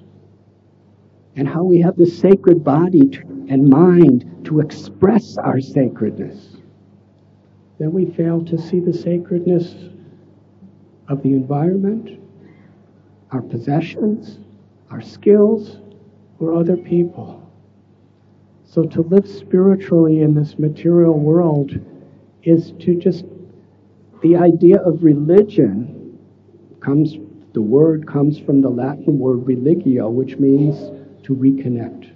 and 1.36 1.48
how 1.48 1.64
we 1.64 1.82
have 1.82 1.96
the 1.98 2.06
sacred 2.06 2.64
body 2.64 3.20
and 3.50 3.68
mind 3.68 4.46
to 4.46 4.60
express 4.60 5.38
our 5.38 5.60
sacredness, 5.60 6.58
then 7.80 7.92
we 7.92 8.06
fail 8.06 8.44
to 8.46 8.58
see 8.58 8.80
the 8.80 8.94
sacredness 8.94 9.76
of 11.08 11.24
the 11.24 11.34
environment 11.34 12.20
our 13.36 13.42
possessions, 13.42 14.40
our 14.90 15.02
skills, 15.02 15.80
or 16.40 16.56
other 16.56 16.78
people. 16.78 17.42
So 18.64 18.84
to 18.84 19.02
live 19.02 19.28
spiritually 19.28 20.22
in 20.22 20.34
this 20.34 20.58
material 20.58 21.20
world 21.20 21.72
is 22.44 22.72
to 22.80 22.96
just, 22.96 23.26
the 24.24 24.38
idea 24.38 24.82
of 24.82 25.04
religion 25.04 26.18
comes, 26.80 27.16
the 27.54 27.62
word 27.62 28.08
comes 28.08 28.40
from 28.40 28.62
the 28.62 28.70
Latin 28.70 29.20
word 29.20 29.46
religio, 29.46 30.10
which 30.10 30.38
means 30.38 30.78
to 31.26 31.36
reconnect. 31.36 32.12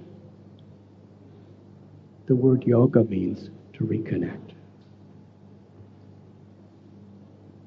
The 2.27 2.35
word 2.35 2.63
yoga 2.63 3.03
means 3.03 3.49
to 3.73 3.83
reconnect. 3.83 4.53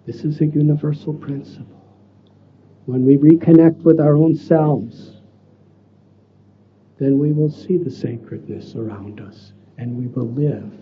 This 0.07 0.24
is 0.24 0.40
a 0.40 0.46
universal 0.46 1.12
principle. 1.12 1.82
When 2.87 3.05
we 3.05 3.16
reconnect 3.16 3.83
with 3.83 4.01
our 4.01 4.16
own 4.16 4.35
selves, 4.35 5.12
then 6.99 7.18
we 7.18 7.33
will 7.33 7.51
see 7.51 7.76
the 7.76 7.91
sacredness 7.91 8.74
around 8.74 9.20
us 9.20 9.53
and 9.78 9.97
we 9.97 10.09
will 10.09 10.28
live 10.28 10.72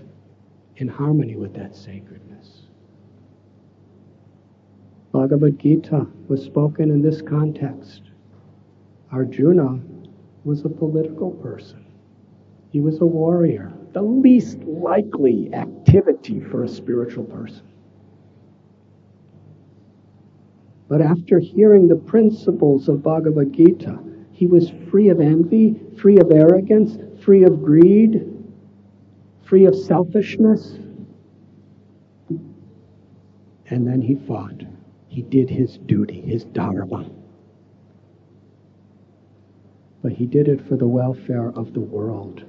in 0.77 0.89
harmony 0.89 1.37
with 1.37 1.55
that 1.55 1.77
sacredness. 1.77 2.63
Bhagavad 5.13 5.59
Gita 5.59 6.07
was 6.29 6.43
spoken 6.43 6.91
in 6.91 7.03
this 7.03 7.21
context. 7.21 8.03
Arjuna 9.13 9.81
was 10.45 10.65
a 10.65 10.69
political 10.69 11.33
person. 11.33 11.85
He 12.71 12.81
was 12.81 13.01
a 13.01 13.07
warrior, 13.07 13.73
the 13.93 14.03
least 14.03 14.59
likely 14.61 15.53
activity 15.53 16.41
for 16.41 16.65
a 16.65 16.69
spiritual 16.69 17.25
person. 17.25 17.67
But 20.91 21.01
after 21.01 21.39
hearing 21.39 21.87
the 21.87 21.95
principles 21.95 22.89
of 22.89 23.05
Bhagavad 23.05 23.53
Gita, 23.53 23.97
he 24.33 24.49
was 24.49 24.73
free 24.91 25.09
of 25.09 25.21
envy, 25.21 25.81
free 25.97 26.19
of 26.19 26.33
arrogance, 26.33 26.99
free 27.23 27.45
of 27.45 27.63
greed, 27.63 28.27
free 29.45 29.67
of 29.67 29.77
selfishness. 29.77 30.81
And 33.69 33.87
then 33.87 34.03
he 34.03 34.17
fought. 34.17 34.65
He 35.07 35.23
did 35.23 35.49
his 35.49 35.79
duty, 35.79 36.23
his 36.23 36.43
dharma. 36.47 37.09
But 40.03 40.11
he 40.11 40.27
did 40.27 40.49
it 40.49 40.61
for 40.67 40.77
the 40.77 40.89
welfare 40.89 41.51
of 41.51 41.73
the 41.73 41.81
world. 41.81 42.45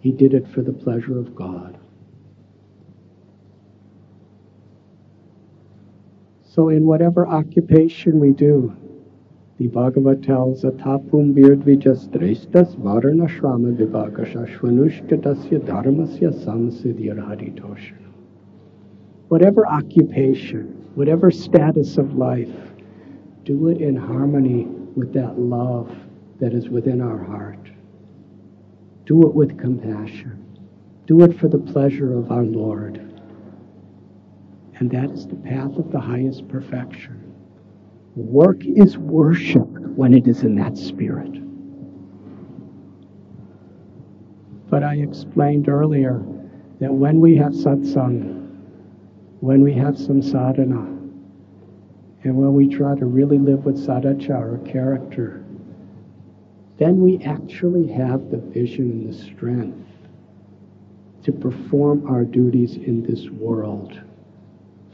He 0.00 0.12
did 0.12 0.34
it 0.34 0.46
for 0.48 0.60
the 0.60 0.74
pleasure 0.74 1.18
of 1.18 1.34
God. 1.34 1.78
So, 6.58 6.70
in 6.70 6.86
whatever 6.86 7.24
occupation 7.24 8.18
we 8.18 8.32
do, 8.32 8.76
the 9.58 9.68
Bhagavad 9.68 10.24
tells 10.24 10.64
Atapum 10.64 11.32
Birdvijastrestas 11.32 12.74
Varana 12.74 13.28
Shrama 13.28 13.76
Vivakashashvanushkatasya 13.76 15.60
Dharmasya 15.60 16.32
Samsiddhirharitoshana. 16.44 18.12
Whatever 19.28 19.68
occupation, 19.68 20.90
whatever 20.96 21.30
status 21.30 21.96
of 21.96 22.16
life, 22.16 22.50
do 23.44 23.68
it 23.68 23.80
in 23.80 23.94
harmony 23.94 24.64
with 24.96 25.12
that 25.12 25.38
love 25.38 25.96
that 26.40 26.52
is 26.54 26.68
within 26.68 27.00
our 27.00 27.22
heart. 27.22 27.70
Do 29.06 29.22
it 29.28 29.32
with 29.32 29.56
compassion. 29.60 30.44
Do 31.06 31.22
it 31.22 31.38
for 31.38 31.46
the 31.46 31.58
pleasure 31.58 32.18
of 32.18 32.32
our 32.32 32.42
Lord. 32.42 33.07
And 34.78 34.90
that 34.92 35.10
is 35.10 35.26
the 35.26 35.34
path 35.34 35.76
of 35.76 35.90
the 35.90 35.98
highest 35.98 36.46
perfection. 36.48 37.34
Work 38.14 38.64
is 38.64 38.96
worship 38.96 39.66
when 39.66 40.14
it 40.14 40.28
is 40.28 40.42
in 40.42 40.54
that 40.56 40.78
spirit. 40.78 41.32
But 44.70 44.84
I 44.84 44.96
explained 44.96 45.68
earlier 45.68 46.22
that 46.78 46.92
when 46.92 47.20
we 47.20 47.36
have 47.36 47.52
satsang, 47.52 48.56
when 49.40 49.62
we 49.62 49.72
have 49.74 49.98
some 49.98 50.22
sadhana, 50.22 50.94
and 52.24 52.36
when 52.36 52.54
we 52.54 52.68
try 52.68 52.96
to 52.96 53.06
really 53.06 53.38
live 53.38 53.64
with 53.64 53.76
sadachara, 53.76 54.64
character, 54.70 55.44
then 56.76 57.00
we 57.00 57.18
actually 57.24 57.88
have 57.88 58.30
the 58.30 58.36
vision 58.36 58.90
and 58.90 59.12
the 59.12 59.18
strength 59.18 59.88
to 61.24 61.32
perform 61.32 62.06
our 62.06 62.24
duties 62.24 62.76
in 62.76 63.02
this 63.02 63.28
world 63.30 64.00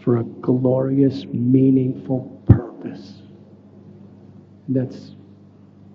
for 0.05 0.19
a 0.19 0.25
glorious, 0.25 1.25
meaningful 1.33 2.43
purpose. 2.47 3.23
That's, 4.69 5.13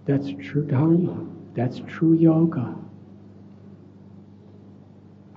that's 0.06 0.32
true 0.42 0.66
Dharma. 0.66 1.28
That's 1.54 1.80
true 1.88 2.16
yoga. 2.16 2.76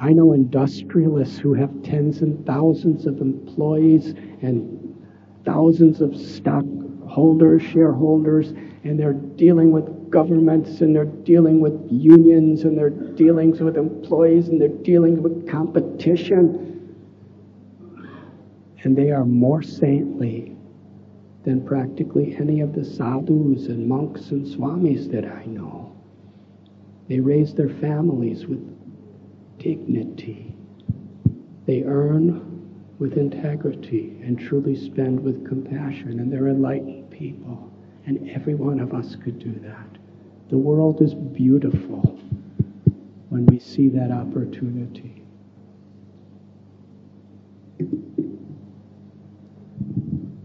I 0.00 0.12
know 0.12 0.32
industrialists 0.32 1.38
who 1.38 1.52
have 1.54 1.82
tens 1.82 2.22
and 2.22 2.44
thousands 2.46 3.06
of 3.06 3.20
employees 3.20 4.14
and 4.40 4.96
thousands 5.44 6.00
of 6.00 6.16
stockholders, 6.16 7.62
shareholders, 7.62 8.52
and 8.84 8.98
they're 8.98 9.12
dealing 9.12 9.70
with 9.70 10.10
governments 10.10 10.80
and 10.80 10.96
they're 10.96 11.04
dealing 11.04 11.60
with 11.60 11.78
unions 11.90 12.64
and 12.64 12.76
they're 12.76 12.90
dealing 12.90 13.50
with 13.50 13.76
employees 13.76 14.48
and 14.48 14.60
they're 14.60 14.68
dealing 14.68 15.22
with 15.22 15.48
competition 15.48 16.71
and 18.82 18.96
they 18.96 19.10
are 19.10 19.24
more 19.24 19.62
saintly 19.62 20.56
than 21.44 21.64
practically 21.66 22.36
any 22.36 22.60
of 22.60 22.74
the 22.74 22.84
sadhus 22.84 23.66
and 23.66 23.88
monks 23.88 24.30
and 24.30 24.46
swamis 24.46 25.10
that 25.10 25.24
I 25.24 25.44
know. 25.46 25.94
They 27.08 27.20
raise 27.20 27.54
their 27.54 27.68
families 27.68 28.46
with 28.46 28.60
dignity. 29.58 30.54
They 31.66 31.82
earn 31.82 32.48
with 32.98 33.18
integrity 33.18 34.20
and 34.22 34.38
truly 34.38 34.76
spend 34.76 35.20
with 35.20 35.46
compassion, 35.46 36.20
and 36.20 36.32
they're 36.32 36.48
enlightened 36.48 37.10
people. 37.10 37.70
And 38.06 38.30
every 38.30 38.54
one 38.54 38.80
of 38.80 38.94
us 38.94 39.16
could 39.16 39.38
do 39.38 39.52
that. 39.60 39.98
The 40.48 40.58
world 40.58 41.02
is 41.02 41.14
beautiful 41.14 42.18
when 43.28 43.46
we 43.46 43.58
see 43.58 43.88
that 43.88 44.10
opportunity. 44.10 45.22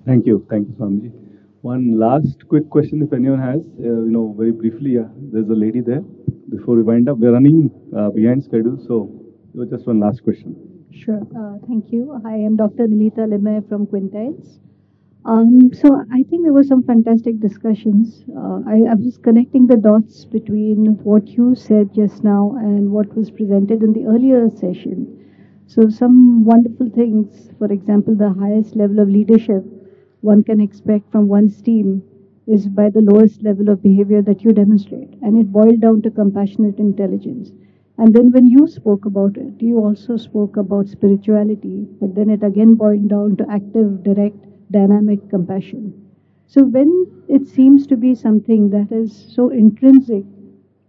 Thank 0.07 0.25
you. 0.25 0.45
Thank 0.49 0.69
you, 0.69 0.73
Swamiji. 0.75 1.11
One 1.63 1.99
last 1.99 2.47
quick 2.47 2.69
question, 2.69 3.01
if 3.01 3.11
anyone 3.11 3.39
has, 3.39 3.59
uh, 3.77 3.83
you 3.83 4.11
know, 4.15 4.33
very 4.37 4.53
briefly, 4.53 4.97
uh, 4.97 5.03
there's 5.33 5.49
a 5.49 5.59
lady 5.63 5.81
there. 5.81 5.99
Before 6.47 6.75
we 6.77 6.83
wind 6.83 7.09
up, 7.09 7.17
we're 7.17 7.33
running 7.33 7.69
uh, 7.93 8.11
behind 8.11 8.41
schedule, 8.41 8.77
so 8.87 9.11
just 9.69 9.85
one 9.85 9.99
last 9.99 10.23
question. 10.23 10.55
Sure. 10.93 11.21
Uh, 11.37 11.57
thank 11.67 11.91
you. 11.91 12.21
Hi, 12.23 12.35
I 12.35 12.37
am 12.37 12.55
Dr. 12.55 12.87
Nimita 12.87 13.27
Leme 13.27 13.67
from 13.67 13.85
Quintiles. 13.85 14.59
Um, 15.25 15.71
so 15.73 16.01
I 16.13 16.23
think 16.29 16.43
there 16.43 16.53
were 16.53 16.63
some 16.63 16.83
fantastic 16.83 17.41
discussions. 17.41 18.23
Uh, 18.33 18.61
I, 18.65 18.75
I 18.91 18.95
was 18.95 19.17
connecting 19.17 19.67
the 19.67 19.75
dots 19.75 20.23
between 20.23 20.85
what 21.03 21.27
you 21.27 21.53
said 21.53 21.93
just 21.93 22.23
now 22.23 22.55
and 22.59 22.91
what 22.91 23.13
was 23.13 23.29
presented 23.29 23.83
in 23.83 23.91
the 23.91 24.05
earlier 24.05 24.49
session. 24.49 25.13
So 25.65 25.89
some 25.89 26.45
wonderful 26.45 26.89
things, 26.91 27.49
for 27.59 27.69
example, 27.73 28.15
the 28.15 28.31
highest 28.31 28.77
level 28.77 29.01
of 29.01 29.09
leadership 29.09 29.65
one 30.21 30.43
can 30.43 30.59
expect 30.59 31.11
from 31.11 31.27
one's 31.27 31.61
team 31.61 32.03
is 32.47 32.67
by 32.67 32.89
the 32.89 33.01
lowest 33.01 33.43
level 33.43 33.69
of 33.69 33.81
behavior 33.83 34.21
that 34.21 34.43
you 34.43 34.51
demonstrate. 34.53 35.13
And 35.21 35.37
it 35.37 35.51
boiled 35.51 35.81
down 35.81 36.01
to 36.03 36.11
compassionate 36.11 36.79
intelligence. 36.79 37.51
And 37.97 38.13
then 38.13 38.31
when 38.31 38.45
you 38.47 38.67
spoke 38.67 39.05
about 39.05 39.37
it, 39.37 39.61
you 39.61 39.79
also 39.79 40.17
spoke 40.17 40.55
about 40.57 40.87
spirituality, 40.87 41.87
but 41.99 42.15
then 42.15 42.29
it 42.29 42.43
again 42.43 42.75
boiled 42.75 43.07
down 43.09 43.35
to 43.37 43.49
active, 43.51 44.03
direct, 44.03 44.37
dynamic 44.71 45.29
compassion. 45.29 45.93
So 46.47 46.63
when 46.63 47.07
it 47.27 47.45
seems 47.47 47.85
to 47.87 47.97
be 47.97 48.15
something 48.15 48.69
that 48.69 48.91
is 48.91 49.13
so 49.13 49.49
intrinsic 49.49 50.23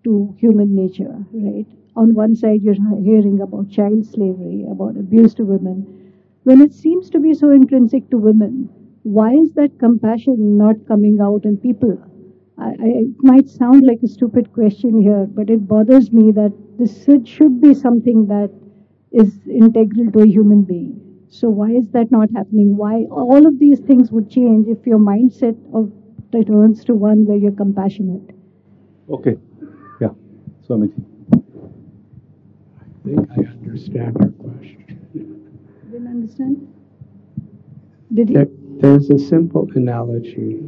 to 0.05 0.35
human 0.39 0.74
nature, 0.74 1.24
right? 1.33 1.66
On 1.97 2.14
one 2.14 2.35
side, 2.35 2.62
you're 2.62 2.74
hearing 3.03 3.41
about 3.41 3.68
child 3.70 4.07
slavery, 4.07 4.64
about 4.70 4.97
abuse 4.97 5.35
to 5.35 5.45
women. 5.45 5.87
When 6.45 6.61
it 6.61 6.72
seems 6.72 7.11
to 7.11 7.20
be 7.20 7.35
so 7.35 7.51
intrinsic 7.51 8.09
to 8.11 8.18
women, 8.18 8.68
why 9.09 9.33
is 9.33 9.55
that 9.55 9.79
compassion 9.79 10.59
not 10.59 10.77
coming 10.87 11.19
out 11.21 11.45
in 11.45 11.57
people? 11.57 11.97
I, 12.59 12.69
I, 12.69 12.89
it 13.05 13.17
might 13.23 13.49
sound 13.49 13.87
like 13.87 14.01
a 14.05 14.09
stupid 14.09 14.53
question 14.53 15.01
here, 15.01 15.27
but 15.27 15.49
it 15.49 15.67
bothers 15.67 16.13
me 16.13 16.31
that 16.33 16.53
this 16.79 17.07
should 17.25 17.61
be 17.61 17.73
something 17.73 18.27
that 18.27 18.51
is 19.11 19.41
integral 19.47 20.13
to 20.13 20.21
a 20.21 20.27
human 20.27 20.63
being. 20.63 21.01
So 21.29 21.49
why 21.49 21.71
is 21.71 21.89
that 21.93 22.11
not 22.11 22.29
happening? 22.37 22.77
Why 22.77 23.07
all 23.11 23.47
of 23.47 23.59
these 23.59 23.81
things 23.81 24.13
would 24.13 24.31
change 24.31 24.67
if 24.69 24.87
your 24.87 24.99
mindset 24.99 25.57
of 25.73 25.91
returns 26.35 26.85
to 26.85 26.95
one 26.95 27.25
where 27.25 27.39
you're 27.39 27.53
compassionate? 27.53 28.31
Okay. 29.09 29.37
Yeah. 30.03 30.09
Swamiji. 30.69 31.03
I 32.79 33.09
think 33.09 33.31
I 33.31 33.41
understand 33.41 34.17
your 34.21 34.33
question. 34.33 35.49
Didn't 35.91 36.09
understand? 36.09 36.69
Did 38.13 38.31
you? 38.31 38.58
There's 38.81 39.11
a 39.11 39.18
simple 39.18 39.68
analogy. 39.74 40.62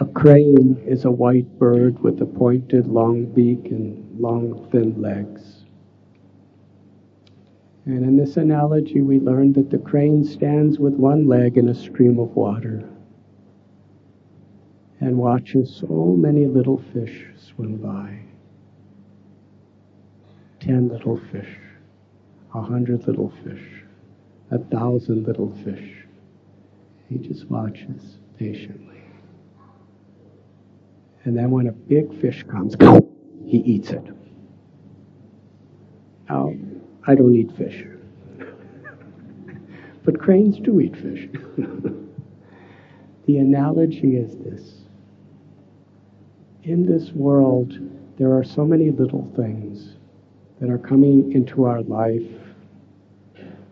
A 0.00 0.06
crane 0.14 0.82
is 0.86 1.04
a 1.04 1.10
white 1.10 1.58
bird 1.58 1.98
with 1.98 2.22
a 2.22 2.24
pointed 2.24 2.86
long 2.86 3.26
beak 3.26 3.66
and 3.66 4.18
long 4.18 4.66
thin 4.72 5.02
legs. 5.02 5.64
And 7.84 8.02
in 8.06 8.16
this 8.16 8.38
analogy, 8.38 9.02
we 9.02 9.20
learned 9.20 9.56
that 9.56 9.68
the 9.68 9.76
crane 9.76 10.24
stands 10.24 10.78
with 10.78 10.94
one 10.94 11.28
leg 11.28 11.58
in 11.58 11.68
a 11.68 11.74
stream 11.74 12.18
of 12.18 12.34
water 12.34 12.88
and 15.00 15.18
watches 15.18 15.76
so 15.76 16.16
many 16.16 16.46
little 16.46 16.82
fish 16.94 17.26
swim 17.36 17.76
by. 17.76 18.18
Ten 20.58 20.88
little 20.88 21.20
fish, 21.30 21.58
a 22.54 22.62
hundred 22.62 23.06
little 23.06 23.30
fish, 23.44 23.81
a 24.52 24.58
thousand 24.58 25.26
little 25.26 25.50
fish. 25.64 26.04
He 27.08 27.16
just 27.18 27.46
watches 27.50 28.18
patiently. 28.38 29.02
And 31.24 31.36
then 31.36 31.50
when 31.50 31.68
a 31.68 31.72
big 31.72 32.20
fish 32.20 32.44
comes, 32.44 32.74
he 33.46 33.58
eats 33.58 33.90
it. 33.90 34.04
Now, 36.28 36.54
I 37.06 37.14
don't 37.14 37.34
eat 37.34 37.50
fish. 37.56 37.84
but 40.04 40.20
cranes 40.20 40.58
do 40.58 40.80
eat 40.80 40.96
fish. 40.96 41.28
the 43.26 43.38
analogy 43.38 44.16
is 44.16 44.36
this. 44.36 44.74
In 46.64 46.86
this 46.86 47.10
world, 47.12 47.72
there 48.18 48.36
are 48.36 48.44
so 48.44 48.64
many 48.64 48.90
little 48.90 49.30
things 49.34 49.94
that 50.60 50.70
are 50.70 50.78
coming 50.78 51.32
into 51.32 51.64
our 51.64 51.82
life, 51.82 52.22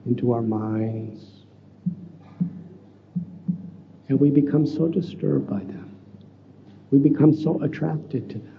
into 0.06 0.32
our 0.32 0.42
minds, 0.42 1.24
and 4.08 4.18
we 4.18 4.30
become 4.30 4.66
so 4.66 4.88
disturbed 4.88 5.48
by 5.48 5.60
them. 5.60 5.94
We 6.90 6.98
become 6.98 7.32
so 7.32 7.62
attracted 7.62 8.28
to 8.30 8.38
them. 8.38 8.58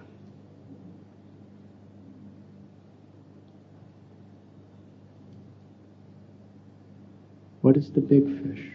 What 7.60 7.76
is 7.76 7.90
the 7.92 8.00
big 8.00 8.24
fish? 8.42 8.72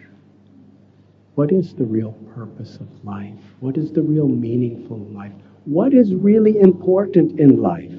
What 1.34 1.52
is 1.52 1.74
the 1.74 1.84
real 1.84 2.12
purpose 2.34 2.76
of 2.76 3.04
life? 3.04 3.34
What 3.60 3.76
is 3.76 3.92
the 3.92 4.02
real 4.02 4.28
meaningful 4.28 4.98
life? 4.98 5.32
What 5.66 5.92
is 5.92 6.14
really 6.14 6.58
important 6.58 7.38
in 7.38 7.60
life? 7.60 7.92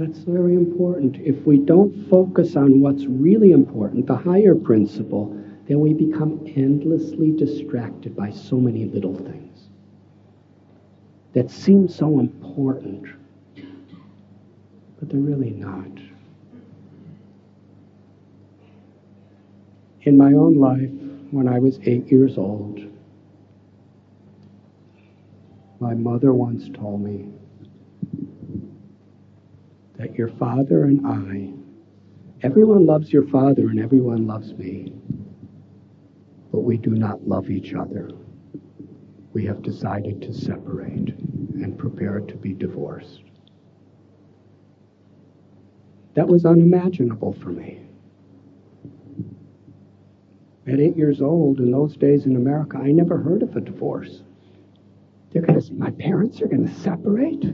That's 0.00 0.20
very 0.20 0.54
important. 0.54 1.16
If 1.16 1.44
we 1.44 1.58
don't 1.58 2.08
focus 2.08 2.56
on 2.56 2.80
what's 2.80 3.04
really 3.04 3.50
important, 3.50 4.06
the 4.06 4.16
higher 4.16 4.54
principle, 4.54 5.26
then 5.68 5.78
we 5.80 5.92
become 5.92 6.42
endlessly 6.56 7.32
distracted 7.32 8.16
by 8.16 8.30
so 8.30 8.56
many 8.56 8.86
little 8.86 9.14
things 9.14 9.68
that 11.34 11.50
seem 11.50 11.86
so 11.86 12.18
important, 12.18 13.08
but 14.98 15.10
they're 15.10 15.20
really 15.20 15.50
not. 15.50 15.90
In 20.04 20.16
my 20.16 20.32
own 20.32 20.54
life, 20.54 20.90
when 21.30 21.46
I 21.46 21.58
was 21.58 21.78
eight 21.82 22.10
years 22.10 22.38
old, 22.38 22.80
my 25.78 25.92
mother 25.92 26.32
once 26.32 26.70
told 26.72 27.02
me, 27.02 27.26
that 30.00 30.14
your 30.14 30.28
father 30.28 30.84
and 30.84 31.06
I, 31.06 31.52
everyone 32.42 32.86
loves 32.86 33.12
your 33.12 33.26
father 33.26 33.68
and 33.68 33.78
everyone 33.78 34.26
loves 34.26 34.54
me, 34.54 34.94
but 36.50 36.60
we 36.60 36.78
do 36.78 36.92
not 36.92 37.28
love 37.28 37.50
each 37.50 37.74
other. 37.74 38.10
We 39.34 39.44
have 39.44 39.60
decided 39.60 40.22
to 40.22 40.32
separate 40.32 41.10
and 41.10 41.76
prepare 41.78 42.20
to 42.20 42.34
be 42.34 42.54
divorced. 42.54 43.24
That 46.14 46.28
was 46.28 46.46
unimaginable 46.46 47.34
for 47.34 47.50
me. 47.50 47.82
At 50.66 50.80
eight 50.80 50.96
years 50.96 51.20
old, 51.20 51.58
in 51.58 51.70
those 51.70 51.94
days 51.94 52.24
in 52.24 52.36
America, 52.36 52.78
I 52.78 52.90
never 52.90 53.18
heard 53.18 53.42
of 53.42 53.54
a 53.54 53.60
divorce. 53.60 54.22
They're 55.30 55.42
to, 55.42 55.72
my 55.74 55.90
parents 55.90 56.40
are 56.40 56.48
going 56.48 56.66
to 56.66 56.74
separate? 56.80 57.44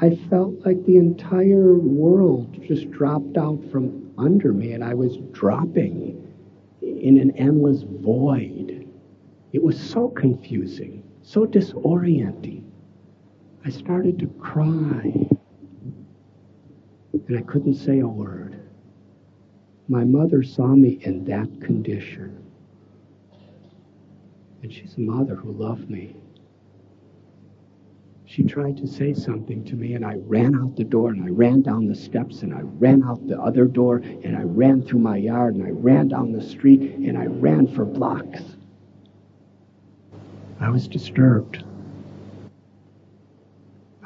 I 0.00 0.16
felt 0.28 0.66
like 0.66 0.84
the 0.84 0.96
entire 0.96 1.74
world 1.78 2.60
just 2.66 2.90
dropped 2.90 3.36
out 3.36 3.62
from 3.70 4.12
under 4.18 4.52
me 4.52 4.72
and 4.72 4.82
I 4.82 4.94
was 4.94 5.18
dropping 5.32 6.32
in 6.82 7.18
an 7.18 7.30
endless 7.32 7.82
void. 7.82 8.88
It 9.52 9.62
was 9.62 9.78
so 9.78 10.08
confusing, 10.08 11.04
so 11.22 11.46
disorienting. 11.46 12.64
I 13.64 13.70
started 13.70 14.18
to 14.18 14.26
cry 14.26 15.28
and 17.12 17.38
I 17.38 17.42
couldn't 17.42 17.74
say 17.74 18.00
a 18.00 18.08
word. 18.08 18.60
My 19.86 20.04
mother 20.04 20.42
saw 20.42 20.68
me 20.68 20.98
in 21.02 21.24
that 21.26 21.60
condition. 21.60 22.42
And 24.62 24.72
she's 24.72 24.96
a 24.96 25.00
mother 25.00 25.36
who 25.36 25.52
loved 25.52 25.88
me 25.88 26.16
she 28.34 28.42
tried 28.42 28.76
to 28.76 28.88
say 28.88 29.14
something 29.14 29.62
to 29.62 29.76
me, 29.76 29.94
and 29.94 30.04
I 30.04 30.16
ran 30.26 30.56
out 30.56 30.74
the 30.74 30.82
door, 30.82 31.10
and 31.10 31.22
I 31.22 31.28
ran 31.28 31.62
down 31.62 31.86
the 31.86 31.94
steps, 31.94 32.42
and 32.42 32.52
I 32.52 32.62
ran 32.62 33.04
out 33.04 33.24
the 33.28 33.40
other 33.40 33.64
door, 33.64 33.98
and 33.98 34.36
I 34.36 34.42
ran 34.42 34.82
through 34.82 34.98
my 34.98 35.18
yard, 35.18 35.54
and 35.54 35.64
I 35.64 35.70
ran 35.70 36.08
down 36.08 36.32
the 36.32 36.42
street, 36.42 36.80
and 36.80 37.16
I 37.16 37.26
ran 37.26 37.68
for 37.68 37.84
blocks. 37.84 38.42
I 40.58 40.68
was 40.68 40.88
disturbed. 40.88 41.62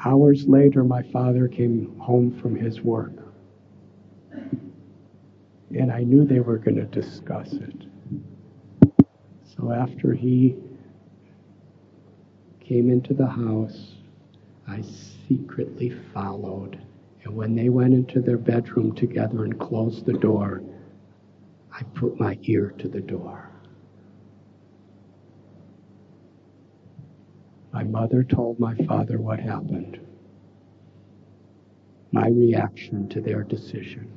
Hours 0.05 0.47
later, 0.47 0.83
my 0.83 1.01
father 1.01 1.47
came 1.47 1.97
home 1.97 2.29
from 2.39 2.55
his 2.55 2.81
work, 2.81 3.13
and 5.75 5.91
I 5.91 6.03
knew 6.03 6.23
they 6.23 6.39
were 6.39 6.59
going 6.59 6.77
to 6.77 6.85
discuss 6.85 7.51
it. 7.53 7.87
So 9.57 9.71
after 9.71 10.13
he 10.13 10.55
came 12.59 12.91
into 12.91 13.15
the 13.15 13.25
house, 13.25 13.95
I 14.69 14.83
secretly 15.27 15.89
followed. 16.13 16.79
And 17.23 17.35
when 17.35 17.55
they 17.55 17.69
went 17.69 17.93
into 17.93 18.21
their 18.21 18.37
bedroom 18.37 18.93
together 18.93 19.43
and 19.43 19.59
closed 19.59 20.05
the 20.05 20.13
door, 20.13 20.61
I 21.71 21.83
put 21.95 22.19
my 22.19 22.37
ear 22.43 22.73
to 22.77 22.87
the 22.87 23.01
door. 23.01 23.49
My 27.71 27.83
mother 27.83 28.23
told 28.23 28.59
my 28.59 28.75
father 28.75 29.19
what 29.19 29.39
happened, 29.39 29.99
my 32.11 32.27
reaction 32.27 33.07
to 33.09 33.21
their 33.21 33.43
decision. 33.43 34.11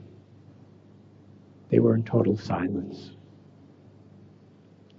They 1.68 1.78
were 1.78 1.94
in 1.94 2.02
total 2.04 2.36
silence. 2.36 3.12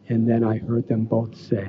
And 0.09 0.27
then 0.29 0.43
I 0.43 0.57
heard 0.57 0.87
them 0.87 1.05
both 1.05 1.35
say, 1.35 1.67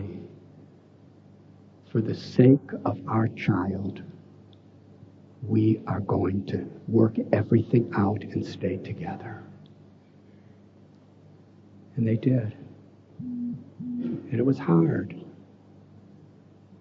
for 1.95 2.01
the 2.01 2.15
sake 2.15 2.73
of 2.85 2.99
our 3.07 3.29
child, 3.29 4.03
we 5.47 5.81
are 5.87 6.01
going 6.01 6.45
to 6.45 6.69
work 6.89 7.15
everything 7.33 7.89
out 7.97 8.21
and 8.21 8.45
stay 8.45 8.79
together. 8.79 9.41
And 11.95 12.05
they 12.05 12.17
did. 12.17 12.53
And 13.21 14.33
it 14.33 14.45
was 14.45 14.59
hard. 14.59 15.15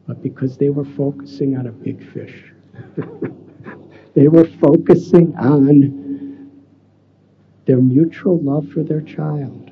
But 0.07 0.23
because 0.23 0.57
they 0.57 0.69
were 0.71 0.83
focusing 0.83 1.57
on 1.57 1.67
a 1.67 1.71
big 1.71 2.03
fish, 2.11 2.51
they 4.15 4.27
were 4.29 4.47
focusing 4.59 5.35
on 5.35 6.49
their 7.67 7.77
mutual 7.77 8.41
love 8.41 8.67
for 8.69 8.81
their 8.81 9.01
child 9.01 9.62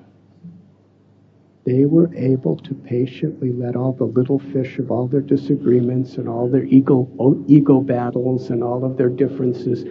they 1.66 1.86
were 1.86 2.14
able 2.16 2.57
to 2.57 2.74
patiently 2.74 3.51
let 3.51 3.76
all 3.76 3.93
the 3.93 4.03
little 4.03 4.39
fish 4.39 4.80
of 4.80 4.89
all 4.89 5.07
their 5.07 5.22
disagreements 5.22 6.16
and 6.16 6.28
all 6.28 6.49
their 6.49 6.64
ego, 6.64 7.07
ego 7.47 7.82
battles 7.82 8.49
and 8.49 8.64
all 8.64 8.84
of 8.84 8.97
their 8.97 9.09
differences 9.09 9.86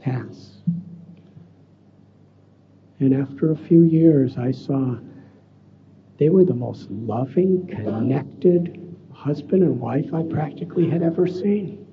pass. 0.00 0.58
And 3.00 3.14
after 3.14 3.52
a 3.52 3.56
few 3.56 3.84
years, 3.84 4.36
I 4.36 4.50
saw 4.50 4.96
they 6.18 6.28
were 6.28 6.44
the 6.44 6.54
most 6.54 6.90
loving, 6.90 7.66
connected 7.68 8.96
husband 9.12 9.62
and 9.62 9.80
wife 9.80 10.12
I 10.12 10.22
practically 10.22 10.90
had 10.90 11.02
ever 11.02 11.26
seen. 11.26 11.86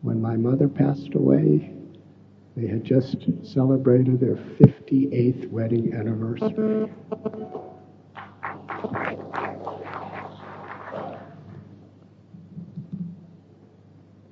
When 0.00 0.20
my 0.20 0.36
mother 0.36 0.68
passed 0.68 1.14
away, 1.14 1.72
they 2.56 2.68
had 2.68 2.84
just 2.84 3.16
celebrated 3.42 4.20
their 4.20 4.36
58th 4.36 5.50
wedding 5.50 5.92
anniversary. 5.92 6.88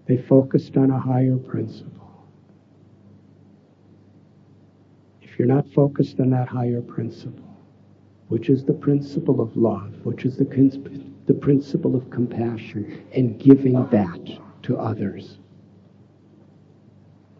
They 0.06 0.18
focused 0.18 0.76
on 0.76 0.90
a 0.90 0.98
higher 0.98 1.36
principle. 1.36 1.90
If 5.22 5.38
you're 5.38 5.48
not 5.48 5.68
focused 5.72 6.20
on 6.20 6.30
that 6.30 6.48
higher 6.48 6.82
principle, 6.82 7.56
which 8.28 8.48
is 8.50 8.64
the 8.64 8.74
principle 8.74 9.40
of 9.40 9.56
love, 9.56 9.94
which 10.04 10.24
is 10.24 10.36
the, 10.36 10.44
the 11.26 11.34
principle 11.34 11.96
of 11.96 12.10
compassion, 12.10 13.02
and 13.12 13.38
giving 13.38 13.74
that 13.90 14.38
to 14.62 14.78
others, 14.78 15.38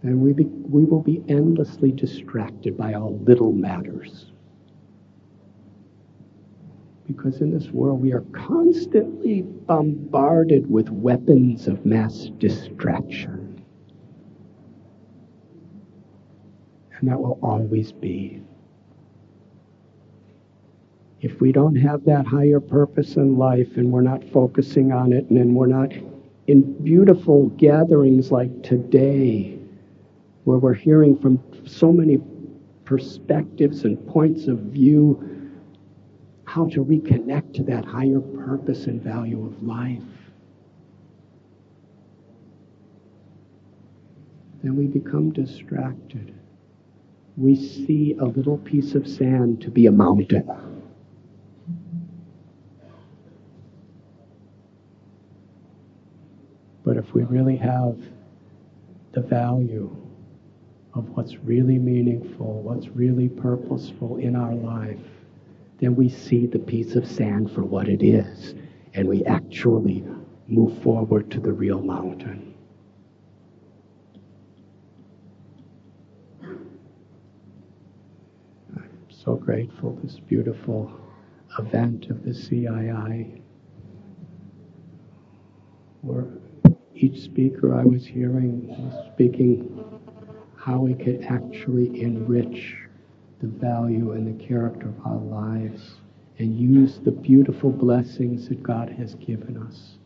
then 0.03 0.21
we, 0.21 0.33
be, 0.33 0.45
we 0.45 0.85
will 0.85 1.01
be 1.01 1.23
endlessly 1.29 1.93
distracted 1.93 2.77
by 2.77 2.95
all 2.95 3.19
little 3.21 3.53
matters. 3.53 4.33
Because 7.07 7.41
in 7.41 7.53
this 7.53 7.71
world 7.71 8.01
we 8.01 8.13
are 8.13 8.25
constantly 8.33 9.43
bombarded 9.43 10.71
with 10.71 10.89
weapons 10.89 11.67
of 11.67 11.85
mass 11.85 12.31
distraction. 12.39 13.63
And 16.99 17.09
that 17.09 17.21
will 17.21 17.39
always 17.43 17.93
be. 17.93 18.43
If 21.21 21.41
we 21.41 21.53
don't 21.53 21.77
have 21.77 22.05
that 22.05 22.27
higher 22.27 22.61
purpose 22.61 23.17
in 23.17 23.37
life 23.39 23.77
and 23.77 23.91
we're 23.91 24.03
not 24.03 24.23
focusing 24.25 24.93
on 24.93 25.13
it 25.13 25.29
and 25.31 25.55
we're 25.55 25.67
not 25.67 25.93
in 26.47 26.83
beautiful 26.85 27.49
gatherings 27.51 28.31
like 28.31 28.63
today, 28.63 29.59
where 30.45 30.59
we're 30.59 30.75
hearing 30.75 31.19
from 31.19 31.43
so 31.67 31.91
many 31.93 32.19
perspectives 32.85 33.85
and 33.85 34.07
points 34.07 34.47
of 34.47 34.59
view, 34.59 35.34
how 36.55 36.67
to 36.67 36.85
reconnect 36.85 37.53
to 37.53 37.65
that 37.65 37.85
higher 37.85 38.21
purpose 38.21 38.87
and 38.87 39.03
value 39.03 39.45
of 39.45 39.61
life. 39.65 39.99
Then 44.63 44.77
we 44.77 44.87
become 44.87 45.33
distracted. 45.33 46.33
We 47.37 47.57
see 47.57 48.15
a 48.21 48.25
little 48.25 48.59
piece 48.59 48.95
of 48.95 49.09
sand 49.09 49.63
to 49.63 49.71
be 49.73 49.87
a 49.87 49.91
mountain. 49.91 50.49
But 56.85 56.97
if 56.97 57.13
we 57.15 57.25
really 57.25 57.57
have 57.57 57.99
the 59.11 59.23
value 59.23 59.91
of 60.95 61.09
what's 61.17 61.35
really 61.39 61.81
meaningful, 61.81 62.63
what's 62.63 62.87
really 62.91 63.29
purposeful 63.29 64.19
in 64.19 64.37
our 64.37 64.55
life, 64.55 65.01
then 65.79 65.97
we 65.97 66.09
see 66.09 66.47
the 66.47 66.59
piece 66.59 66.95
of 66.95 67.07
sand 67.07 67.51
for 67.51 67.63
what 67.63 67.89
it 67.89 68.03
is, 68.03 68.55
and 68.95 69.09
we 69.09 69.25
actually 69.25 70.05
move 70.47 70.83
forward 70.83 71.31
to 71.31 71.41
the 71.41 71.53
real 71.53 71.83
mountain. 71.83 72.55
I'm 76.43 76.59
so 79.09 79.37
grateful 79.37 79.99
this 80.03 80.21
beautiful 80.21 80.93
event 81.59 82.07
of 82.11 82.25
the 82.25 82.31
CII 82.31 83.41
where 86.03 86.27
each 86.95 87.23
speaker 87.23 87.75
I 87.75 87.85
was 87.85 88.07
hearing 88.07 88.69
was 88.69 89.13
speaking 89.15 89.83
how 90.57 90.81
we 90.81 90.95
could 90.95 91.25
actually 91.25 92.03
enrich 92.03 92.77
the 93.45 93.59
value 93.59 94.13
and 94.13 94.27
the 94.27 94.45
character 94.45 94.89
of 94.89 95.07
our 95.07 95.19
lives 95.19 95.97
and 96.39 96.59
use 96.59 96.99
the 97.05 97.11
beautiful 97.11 97.71
blessings 97.71 98.49
that 98.49 98.63
God 98.63 98.89
has 98.89 99.15
given 99.17 99.63
us 99.69 99.97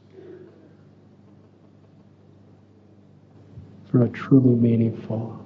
for 3.91 4.03
a 4.03 4.09
truly 4.09 4.57
meaningful 4.57 5.39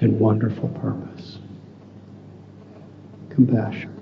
and 0.00 0.20
wonderful 0.20 0.68
purpose. 0.68 1.38
Compassion. 3.30 3.98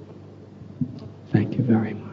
Thank 1.33 1.57
you 1.57 1.63
very 1.63 1.95
much. 1.95 2.10